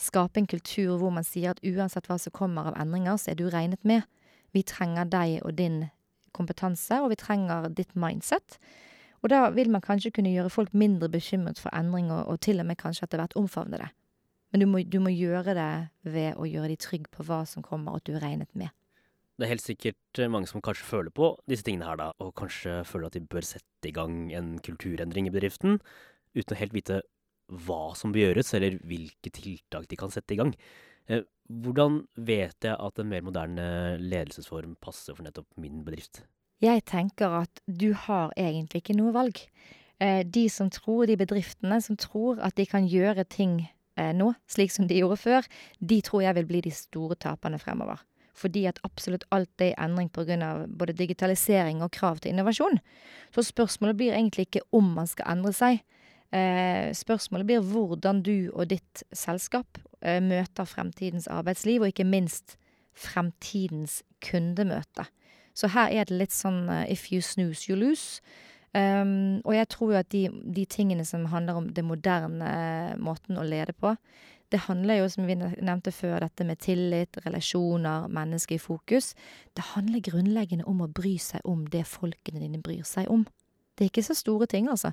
skape 0.00 0.40
en 0.40 0.48
kultur 0.50 0.98
hvor 1.00 1.14
man 1.14 1.26
sier 1.26 1.54
at 1.54 1.62
uansett 1.64 2.08
hva 2.10 2.18
som 2.20 2.34
kommer 2.34 2.70
av 2.70 2.78
endringer, 2.80 3.16
så 3.18 3.32
er 3.32 3.38
du 3.40 3.46
regnet 3.48 3.84
med. 3.88 4.04
Vi 4.54 4.62
trenger 4.66 5.08
deg 5.10 5.40
og 5.42 5.56
din 5.58 5.86
kompetanse, 6.34 7.00
og 7.02 7.12
vi 7.12 7.18
trenger 7.18 7.70
ditt 7.70 7.94
mindset. 7.98 8.58
Og 9.22 9.30
da 9.32 9.48
vil 9.54 9.70
man 9.72 9.82
kanskje 9.84 10.12
kunne 10.12 10.34
gjøre 10.34 10.52
folk 10.52 10.74
mindre 10.76 11.08
bekymret 11.08 11.60
for 11.62 11.72
endring, 11.74 12.10
og, 12.12 12.26
og 12.28 12.40
til 12.44 12.60
og 12.60 12.68
med 12.68 12.78
kanskje 12.80 13.06
etter 13.06 13.22
hvert 13.22 13.36
omfavne 13.40 13.80
det. 13.80 13.90
Men 14.52 14.62
du 14.62 14.66
må, 14.70 14.82
du 14.86 15.00
må 15.02 15.10
gjøre 15.10 15.56
det 15.56 15.70
ved 16.14 16.36
å 16.38 16.46
gjøre 16.46 16.70
de 16.74 16.78
trygge 16.78 17.10
på 17.10 17.24
hva 17.26 17.40
som 17.48 17.64
kommer, 17.64 17.94
og 17.94 18.02
at 18.02 18.10
du 18.10 18.14
er 18.18 18.22
regnet 18.22 18.50
med. 18.54 18.70
Det 19.34 19.46
er 19.46 19.50
helt 19.50 19.64
sikkert 19.64 20.20
eh, 20.22 20.30
mange 20.30 20.46
som 20.46 20.62
kanskje 20.62 20.86
føler 20.86 21.10
på 21.14 21.32
disse 21.50 21.66
tingene 21.66 21.88
her, 21.88 21.98
da, 21.98 22.12
og 22.22 22.34
kanskje 22.38 22.82
føler 22.86 23.08
at 23.10 23.16
de 23.16 23.24
bør 23.26 23.46
sette 23.46 23.90
i 23.90 23.94
gang 23.94 24.28
en 24.36 24.54
kulturendring 24.62 25.26
i 25.26 25.32
bedriften, 25.34 25.80
uten 26.38 26.54
å 26.54 26.58
helt 26.60 26.76
vite 26.76 27.00
hva 27.66 27.92
som 27.98 28.14
bør 28.14 28.28
gjøres, 28.28 28.52
eller 28.56 28.78
hvilke 28.86 29.32
tiltak 29.34 29.88
de 29.90 29.98
kan 29.98 30.12
sette 30.14 30.36
i 30.36 30.40
gang. 30.40 30.54
Eh, 31.10 31.26
Hvordan 31.44 31.98
vet 32.24 32.64
jeg 32.64 32.72
at 32.72 32.98
en 33.02 33.10
mer 33.10 33.20
moderne 33.26 33.64
ledelsesform 34.00 34.78
passer 34.80 35.12
for 35.12 35.26
nettopp 35.26 35.50
min 35.60 35.82
bedrift? 35.84 36.22
Jeg 36.64 36.86
tenker 36.88 37.34
at 37.42 37.60
du 37.68 37.90
har 38.06 38.32
egentlig 38.40 38.80
ikke 38.80 38.96
noe 38.96 39.12
valg. 39.12 39.42
Eh, 40.00 40.22
De 40.24 40.46
som 40.48 40.70
tror, 40.72 41.04
de 41.10 41.18
bedriftene 41.20 41.82
som 41.84 41.98
tror 42.00 42.40
at 42.40 42.56
de 42.56 42.64
kan 42.70 42.88
gjøre 42.88 43.26
ting 43.28 43.64
nå, 43.94 44.32
slik 44.50 44.72
som 44.74 44.88
de 44.90 44.96
gjorde 44.98 45.20
før, 45.22 45.44
de 45.78 46.00
tror 46.02 46.24
jeg 46.24 46.34
vil 46.40 46.46
bli 46.48 46.60
de 46.64 46.72
store 46.74 47.14
taperne 47.14 47.60
fremover. 47.62 48.00
Fordi 48.34 48.64
at 48.66 48.80
absolutt 48.82 49.24
alt 49.30 49.62
er 49.62 49.72
i 49.72 49.76
endring 49.78 50.10
pga. 50.10 50.66
både 50.66 50.92
digitalisering 50.92 51.82
og 51.82 51.90
krav 51.90 52.18
til 52.18 52.32
innovasjon. 52.32 52.80
Så 53.34 53.42
spørsmålet 53.42 53.96
blir 53.96 54.12
egentlig 54.12 54.48
ikke 54.48 54.66
om 54.72 54.94
man 54.94 55.06
skal 55.06 55.30
endre 55.36 55.52
seg. 55.52 55.84
Eh, 56.34 56.90
spørsmålet 56.94 57.46
blir 57.46 57.60
hvordan 57.60 58.22
du 58.22 58.50
og 58.54 58.70
ditt 58.70 59.04
selskap 59.12 59.78
eh, 60.02 60.20
møter 60.22 60.64
fremtidens 60.64 61.28
arbeidsliv, 61.30 61.80
og 61.80 61.92
ikke 61.92 62.04
minst 62.04 62.56
fremtidens 62.94 64.02
kundemøte. 64.20 65.06
Så 65.54 65.70
her 65.70 65.92
er 65.92 66.08
det 66.08 66.18
litt 66.18 66.34
sånn 66.34 66.66
uh, 66.66 66.82
if 66.90 67.12
you 67.12 67.22
snooze, 67.22 67.68
you 67.68 67.78
lose. 67.78 68.20
Um, 68.74 69.38
og 69.46 69.54
jeg 69.54 69.68
tror 69.70 69.92
jo 69.92 69.98
at 70.00 70.10
de, 70.10 70.24
de 70.56 70.64
tingene 70.66 71.04
som 71.06 71.28
handler 71.30 71.60
om 71.60 71.68
det 71.70 71.84
moderne 71.86 72.48
eh, 72.50 72.94
måten 72.98 73.38
å 73.38 73.46
lede 73.46 73.70
på, 73.78 73.92
det 74.52 74.60
handler 74.66 75.00
jo, 75.00 75.08
som 75.10 75.26
vi 75.26 75.36
nevnte 75.38 75.92
før, 75.94 76.18
dette 76.22 76.44
med 76.46 76.60
tillit, 76.62 77.16
relasjoner, 77.24 78.08
mennesker 78.12 78.58
i 78.58 78.62
fokus. 78.62 79.14
Det 79.56 79.64
handler 79.72 80.04
grunnleggende 80.04 80.66
om 80.70 80.84
å 80.84 80.90
bry 80.90 81.16
seg 81.18 81.44
om 81.48 81.64
det 81.72 81.86
folkene 81.88 82.42
dine 82.42 82.60
bryr 82.62 82.84
seg 82.88 83.10
om. 83.10 83.24
Det 83.74 83.86
er 83.86 83.90
ikke 83.90 84.06
så 84.06 84.16
store 84.18 84.46
ting, 84.50 84.68
altså. 84.70 84.92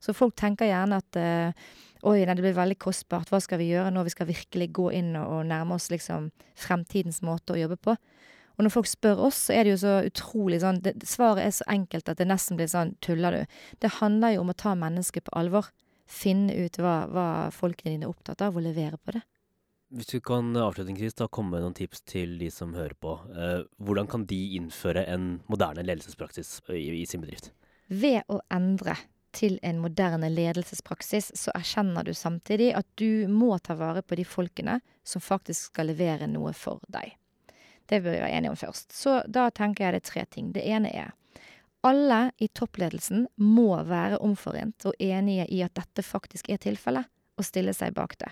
Så 0.00 0.14
folk 0.16 0.36
tenker 0.38 0.68
gjerne 0.68 1.00
at 1.02 1.16
eh, 1.20 1.64
oi, 2.08 2.22
nei, 2.24 2.36
det 2.36 2.44
blir 2.44 2.56
veldig 2.56 2.78
kostbart, 2.80 3.28
hva 3.32 3.40
skal 3.42 3.60
vi 3.60 3.68
gjøre 3.72 3.90
nå, 3.92 4.04
vi 4.06 4.14
skal 4.14 4.30
virkelig 4.30 4.70
gå 4.76 4.86
inn 4.96 5.12
og, 5.18 5.26
og 5.26 5.48
nærme 5.50 5.76
oss 5.76 5.90
liksom 5.92 6.30
fremtidens 6.56 7.20
måte 7.26 7.56
å 7.56 7.60
jobbe 7.60 7.76
på. 7.82 7.96
Og 8.56 8.64
når 8.64 8.72
folk 8.74 8.88
spør 8.88 9.20
oss, 9.28 9.46
så 9.46 9.54
er 9.56 9.64
det 9.64 9.74
jo 9.74 9.82
så 9.82 9.92
utrolig 10.04 10.60
sånn 10.60 10.82
det, 10.84 10.94
Svaret 11.08 11.46
er 11.46 11.52
så 11.56 11.66
enkelt 11.72 12.10
at 12.12 12.18
det 12.20 12.28
nesten 12.28 12.58
blir 12.58 12.68
sånn 12.68 12.94
tuller 13.04 13.36
du? 13.36 13.60
Det 13.80 13.96
handler 14.00 14.34
jo 14.34 14.42
om 14.44 14.52
å 14.52 14.58
ta 14.62 14.74
mennesket 14.76 15.24
på 15.28 15.36
alvor. 15.40 15.70
Finne 16.10 16.56
ut 16.58 16.78
hva, 16.82 17.04
hva 17.10 17.26
folkene 17.54 17.94
dine 17.94 18.08
er 18.08 18.12
opptatt 18.12 18.42
av, 18.42 18.56
og 18.58 18.66
levere 18.66 18.98
på 18.98 19.14
det. 19.16 19.22
Hvis 19.90 20.10
du 20.12 20.20
kan 20.22 20.52
avslutningsvis 20.54 21.16
da 21.18 21.26
komme 21.26 21.56
med 21.56 21.64
noen 21.64 21.74
tips 21.74 22.04
til 22.06 22.36
de 22.38 22.50
som 22.54 22.76
hører 22.78 22.94
på, 23.02 23.16
eh, 23.34 23.62
hvordan 23.82 24.10
kan 24.10 24.26
de 24.30 24.38
innføre 24.58 25.02
en 25.10 25.40
moderne 25.50 25.82
ledelsespraksis 25.86 26.60
i, 26.70 26.84
i 27.00 27.06
sin 27.10 27.24
bedrift? 27.24 27.50
Ved 27.90 28.22
å 28.30 28.38
endre 28.54 28.94
til 29.34 29.58
en 29.66 29.80
moderne 29.82 30.30
ledelsespraksis, 30.30 31.32
så 31.34 31.54
erkjenner 31.58 32.06
du 32.06 32.12
samtidig 32.14 32.72
at 32.78 32.86
du 32.98 33.26
må 33.30 33.56
ta 33.58 33.74
vare 33.78 34.02
på 34.02 34.18
de 34.18 34.26
folkene 34.26 34.78
som 35.06 35.22
faktisk 35.22 35.72
skal 35.72 35.90
levere 35.90 36.30
noe 36.30 36.52
for 36.54 36.82
deg. 36.90 37.16
Det 37.90 37.98
bør 38.02 38.14
vi 38.14 38.22
være 38.22 38.36
enige 38.38 38.54
om 38.54 38.58
først. 38.58 38.92
Så 38.94 39.16
da 39.26 39.48
tenker 39.50 39.88
jeg 39.88 39.96
det 39.96 40.02
er 40.04 40.10
tre 40.10 40.24
ting. 40.30 40.52
Det 40.54 40.62
ene 40.66 40.90
er 40.94 41.14
alle 41.86 42.30
i 42.38 42.48
toppledelsen 42.48 43.26
må 43.40 43.72
være 43.88 44.20
omforent 44.20 44.84
og 44.88 44.96
enige 45.00 45.46
i 45.48 45.62
at 45.64 45.74
dette 45.78 46.04
faktisk 46.04 46.50
er 46.52 46.60
tilfellet, 46.60 47.08
og 47.40 47.46
stille 47.46 47.72
seg 47.76 47.94
bak 47.96 48.18
det. 48.20 48.30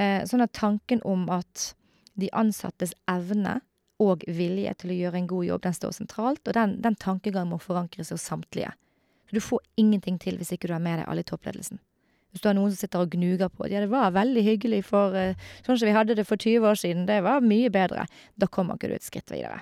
Eh, 0.00 0.22
sånn 0.26 0.42
at 0.44 0.54
tanken 0.56 1.02
om 1.04 1.26
at 1.32 1.74
de 2.18 2.30
ansattes 2.32 2.94
evne 3.10 3.58
og 4.02 4.24
vilje 4.26 4.72
til 4.80 4.94
å 4.94 4.96
gjøre 4.98 5.20
en 5.20 5.28
god 5.30 5.48
jobb, 5.48 5.64
den 5.66 5.76
står 5.76 5.96
sentralt, 5.98 6.42
og 6.48 6.56
den, 6.56 6.78
den 6.82 6.96
tankegangen 6.98 7.52
må 7.52 7.60
forankres 7.62 8.10
hos 8.14 8.24
samtlige. 8.26 8.72
Du 9.30 9.40
får 9.42 9.60
ingenting 9.80 10.18
til 10.22 10.38
hvis 10.38 10.54
ikke 10.54 10.70
du 10.70 10.76
har 10.76 10.82
med 10.82 11.00
deg 11.00 11.10
alle 11.10 11.24
i 11.24 11.28
toppledelsen. 11.28 11.80
Hvis 12.34 12.42
du 12.42 12.48
har 12.48 12.56
noen 12.58 12.72
som 12.72 12.80
sitter 12.80 13.04
og 13.04 13.12
gnuger 13.14 13.50
på 13.52 13.68
ja, 13.70 13.82
det 13.84 13.92
var 13.92 14.14
veldig 14.14 14.42
hyggelig 14.42 14.80
for 14.88 15.14
eh, 15.18 15.38
sånn 15.66 15.78
som 15.78 15.86
vi 15.86 15.94
hadde 15.94 16.16
det 16.18 16.26
for 16.26 16.40
20 16.40 16.66
år 16.70 16.80
siden, 16.80 17.06
det 17.06 17.20
var 17.26 17.44
mye 17.44 17.70
bedre, 17.74 18.08
da 18.34 18.50
kommer 18.50 18.78
ikke 18.78 18.90
du 18.90 18.96
et 18.96 19.06
skritt 19.06 19.30
videre. 19.30 19.60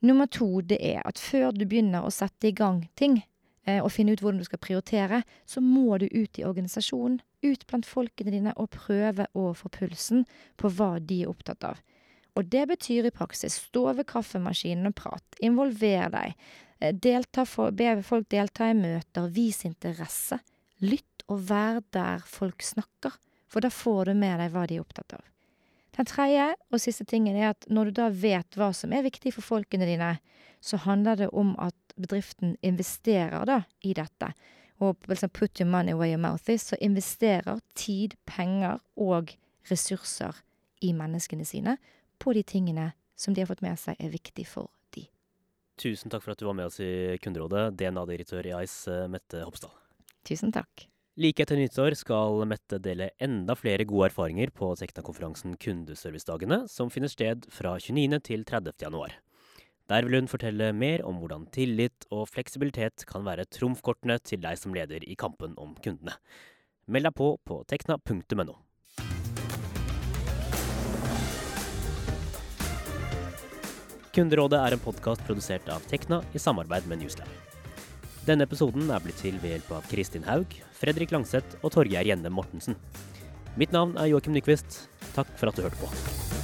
Nummer 0.00 0.26
to, 0.30 0.60
det 0.60 0.78
er 0.84 1.02
at 1.08 1.18
før 1.18 1.50
du 1.54 1.64
begynner 1.66 2.06
å 2.06 2.12
sette 2.14 2.50
i 2.50 2.54
gang 2.54 2.84
ting, 2.98 3.18
eh, 3.66 3.80
og 3.82 3.90
finne 3.90 4.14
ut 4.14 4.22
hvordan 4.22 4.38
du 4.38 4.46
skal 4.46 4.62
prioritere, 4.62 5.22
så 5.46 5.62
må 5.64 5.98
du 5.98 6.06
ut 6.06 6.38
i 6.38 6.46
organisasjonen, 6.46 7.18
ut 7.42 7.66
blant 7.70 7.86
folkene 7.86 8.34
dine, 8.34 8.54
og 8.56 8.70
prøve 8.74 9.26
å 9.34 9.50
få 9.58 9.70
pulsen 9.74 10.24
på 10.58 10.70
hva 10.74 10.96
de 11.02 11.22
er 11.24 11.32
opptatt 11.32 11.66
av. 11.66 11.82
Og 12.38 12.46
det 12.46 12.68
betyr 12.70 13.08
i 13.08 13.14
praksis 13.14 13.58
stå 13.66 13.88
ved 13.98 14.06
kaffemaskinen 14.10 14.92
og 14.92 14.94
prat, 15.00 15.40
involver 15.42 16.12
deg, 16.14 16.36
eh, 16.80 16.94
delta 16.94 17.44
for, 17.44 17.74
be 17.74 17.96
folk 18.06 18.28
delta 18.30 18.70
i 18.70 18.78
møter, 18.78 19.26
vis 19.34 19.64
interesse, 19.66 20.38
lytt 20.78 21.26
og 21.26 21.42
vær 21.50 21.82
der 21.90 22.22
folk 22.22 22.62
snakker, 22.62 23.18
for 23.48 23.64
da 23.64 23.70
får 23.72 24.12
du 24.12 24.14
med 24.14 24.38
deg 24.38 24.54
hva 24.54 24.66
de 24.68 24.78
er 24.78 24.86
opptatt 24.86 25.18
av. 25.18 25.26
Den 25.98 26.06
tredje 26.06 26.52
og 26.70 26.78
siste 26.78 27.02
tingen 27.08 27.34
er 27.34 27.50
at 27.50 27.66
når 27.66 27.88
du 27.88 27.96
da 27.98 28.08
vet 28.14 28.58
hva 28.58 28.70
som 28.76 28.92
er 28.94 29.02
viktig 29.06 29.32
for 29.34 29.42
folkene 29.42 29.88
dine, 29.88 30.12
så 30.62 30.78
handler 30.84 31.18
det 31.18 31.28
om 31.34 31.56
at 31.58 31.74
bedriften 31.98 32.54
investerer 32.62 33.46
da 33.48 33.64
i 33.82 33.94
dette. 33.98 34.30
Og 34.78 35.08
liksom 35.10 35.32
put 35.34 35.58
your 35.58 35.70
money 35.70 35.94
where 35.98 36.10
your 36.10 36.22
mouth 36.22 36.46
is, 36.50 36.68
så 36.70 36.78
investerer 36.80 37.58
tid, 37.74 38.14
penger 38.30 38.78
og 38.94 39.34
ressurser 39.70 40.38
i 40.86 40.92
menneskene 40.94 41.46
sine 41.46 41.76
på 42.22 42.32
de 42.36 42.44
tingene 42.46 42.92
som 43.18 43.34
de 43.34 43.42
har 43.42 43.50
fått 43.50 43.64
med 43.66 43.78
seg 43.80 43.98
er 43.98 44.12
viktig 44.14 44.46
for 44.46 44.70
de. 44.94 45.08
Tusen 45.78 46.14
takk 46.14 46.22
for 46.22 46.34
at 46.34 46.38
du 46.38 46.46
var 46.46 46.54
med 46.58 46.70
oss 46.70 46.78
i 46.82 47.18
Kunderådet, 47.22 47.72
DNA-direktør 47.78 48.46
i 48.46 48.54
Ice, 48.62 49.02
Mette 49.10 49.42
Hopsdal. 49.42 49.74
Tusen 50.26 50.54
takk. 50.54 50.86
Like 51.18 51.42
etter 51.42 51.58
nyttår 51.58 51.96
skal 51.98 52.44
Mette 52.46 52.78
dele 52.78 53.08
enda 53.18 53.56
flere 53.58 53.82
gode 53.90 54.06
erfaringer 54.06 54.52
på 54.54 54.68
Tekna-konferansen 54.78 55.56
Kundeservicedagene, 55.58 56.60
som 56.70 56.92
finner 56.94 57.10
sted 57.10 57.48
fra 57.50 57.72
29. 57.74 58.20
til 58.22 58.44
30. 58.46 58.76
januar. 58.84 59.16
Der 59.90 60.06
vil 60.06 60.14
hun 60.20 60.30
fortelle 60.30 60.68
mer 60.70 61.02
om 61.02 61.18
hvordan 61.18 61.48
tillit 61.50 62.06
og 62.14 62.28
fleksibilitet 62.30 63.02
kan 63.10 63.26
være 63.26 63.48
trumfkortene 63.50 64.20
til 64.22 64.44
deg 64.44 64.60
som 64.62 64.76
leder 64.78 65.02
i 65.02 65.16
kampen 65.18 65.58
om 65.58 65.74
kundene. 65.82 66.14
Meld 66.86 67.10
deg 67.10 67.18
på 67.18 67.32
på 67.42 67.58
tekna.no. 67.66 68.54
Kunderådet 74.14 74.62
er 74.62 74.78
en 74.78 74.86
podkast 74.86 75.26
produsert 75.26 75.66
av 75.66 75.82
Tekna 75.90 76.22
i 76.30 76.38
samarbeid 76.38 76.86
med 76.86 77.02
Newslab. 77.02 77.26
Denne 78.22 78.46
episoden 78.46 78.90
er 78.92 79.02
blitt 79.02 79.18
til 79.18 79.42
ved 79.42 79.56
hjelp 79.56 79.78
av 79.80 79.86
Kristin 79.90 80.26
Haug, 80.30 80.54
Fredrik 80.78 81.10
Langseth 81.14 81.58
og 81.62 81.72
Torgeir 81.74 82.06
Gjenne 82.06 82.30
Mortensen. 82.30 82.78
Mitt 83.58 83.74
navn 83.74 83.96
er 83.98 84.12
Joakim 84.12 84.36
Nyquist. 84.36 84.84
Takk 85.16 85.34
for 85.40 85.50
at 85.50 85.58
du 85.58 85.66
hørte 85.66 85.80
på. 85.82 86.37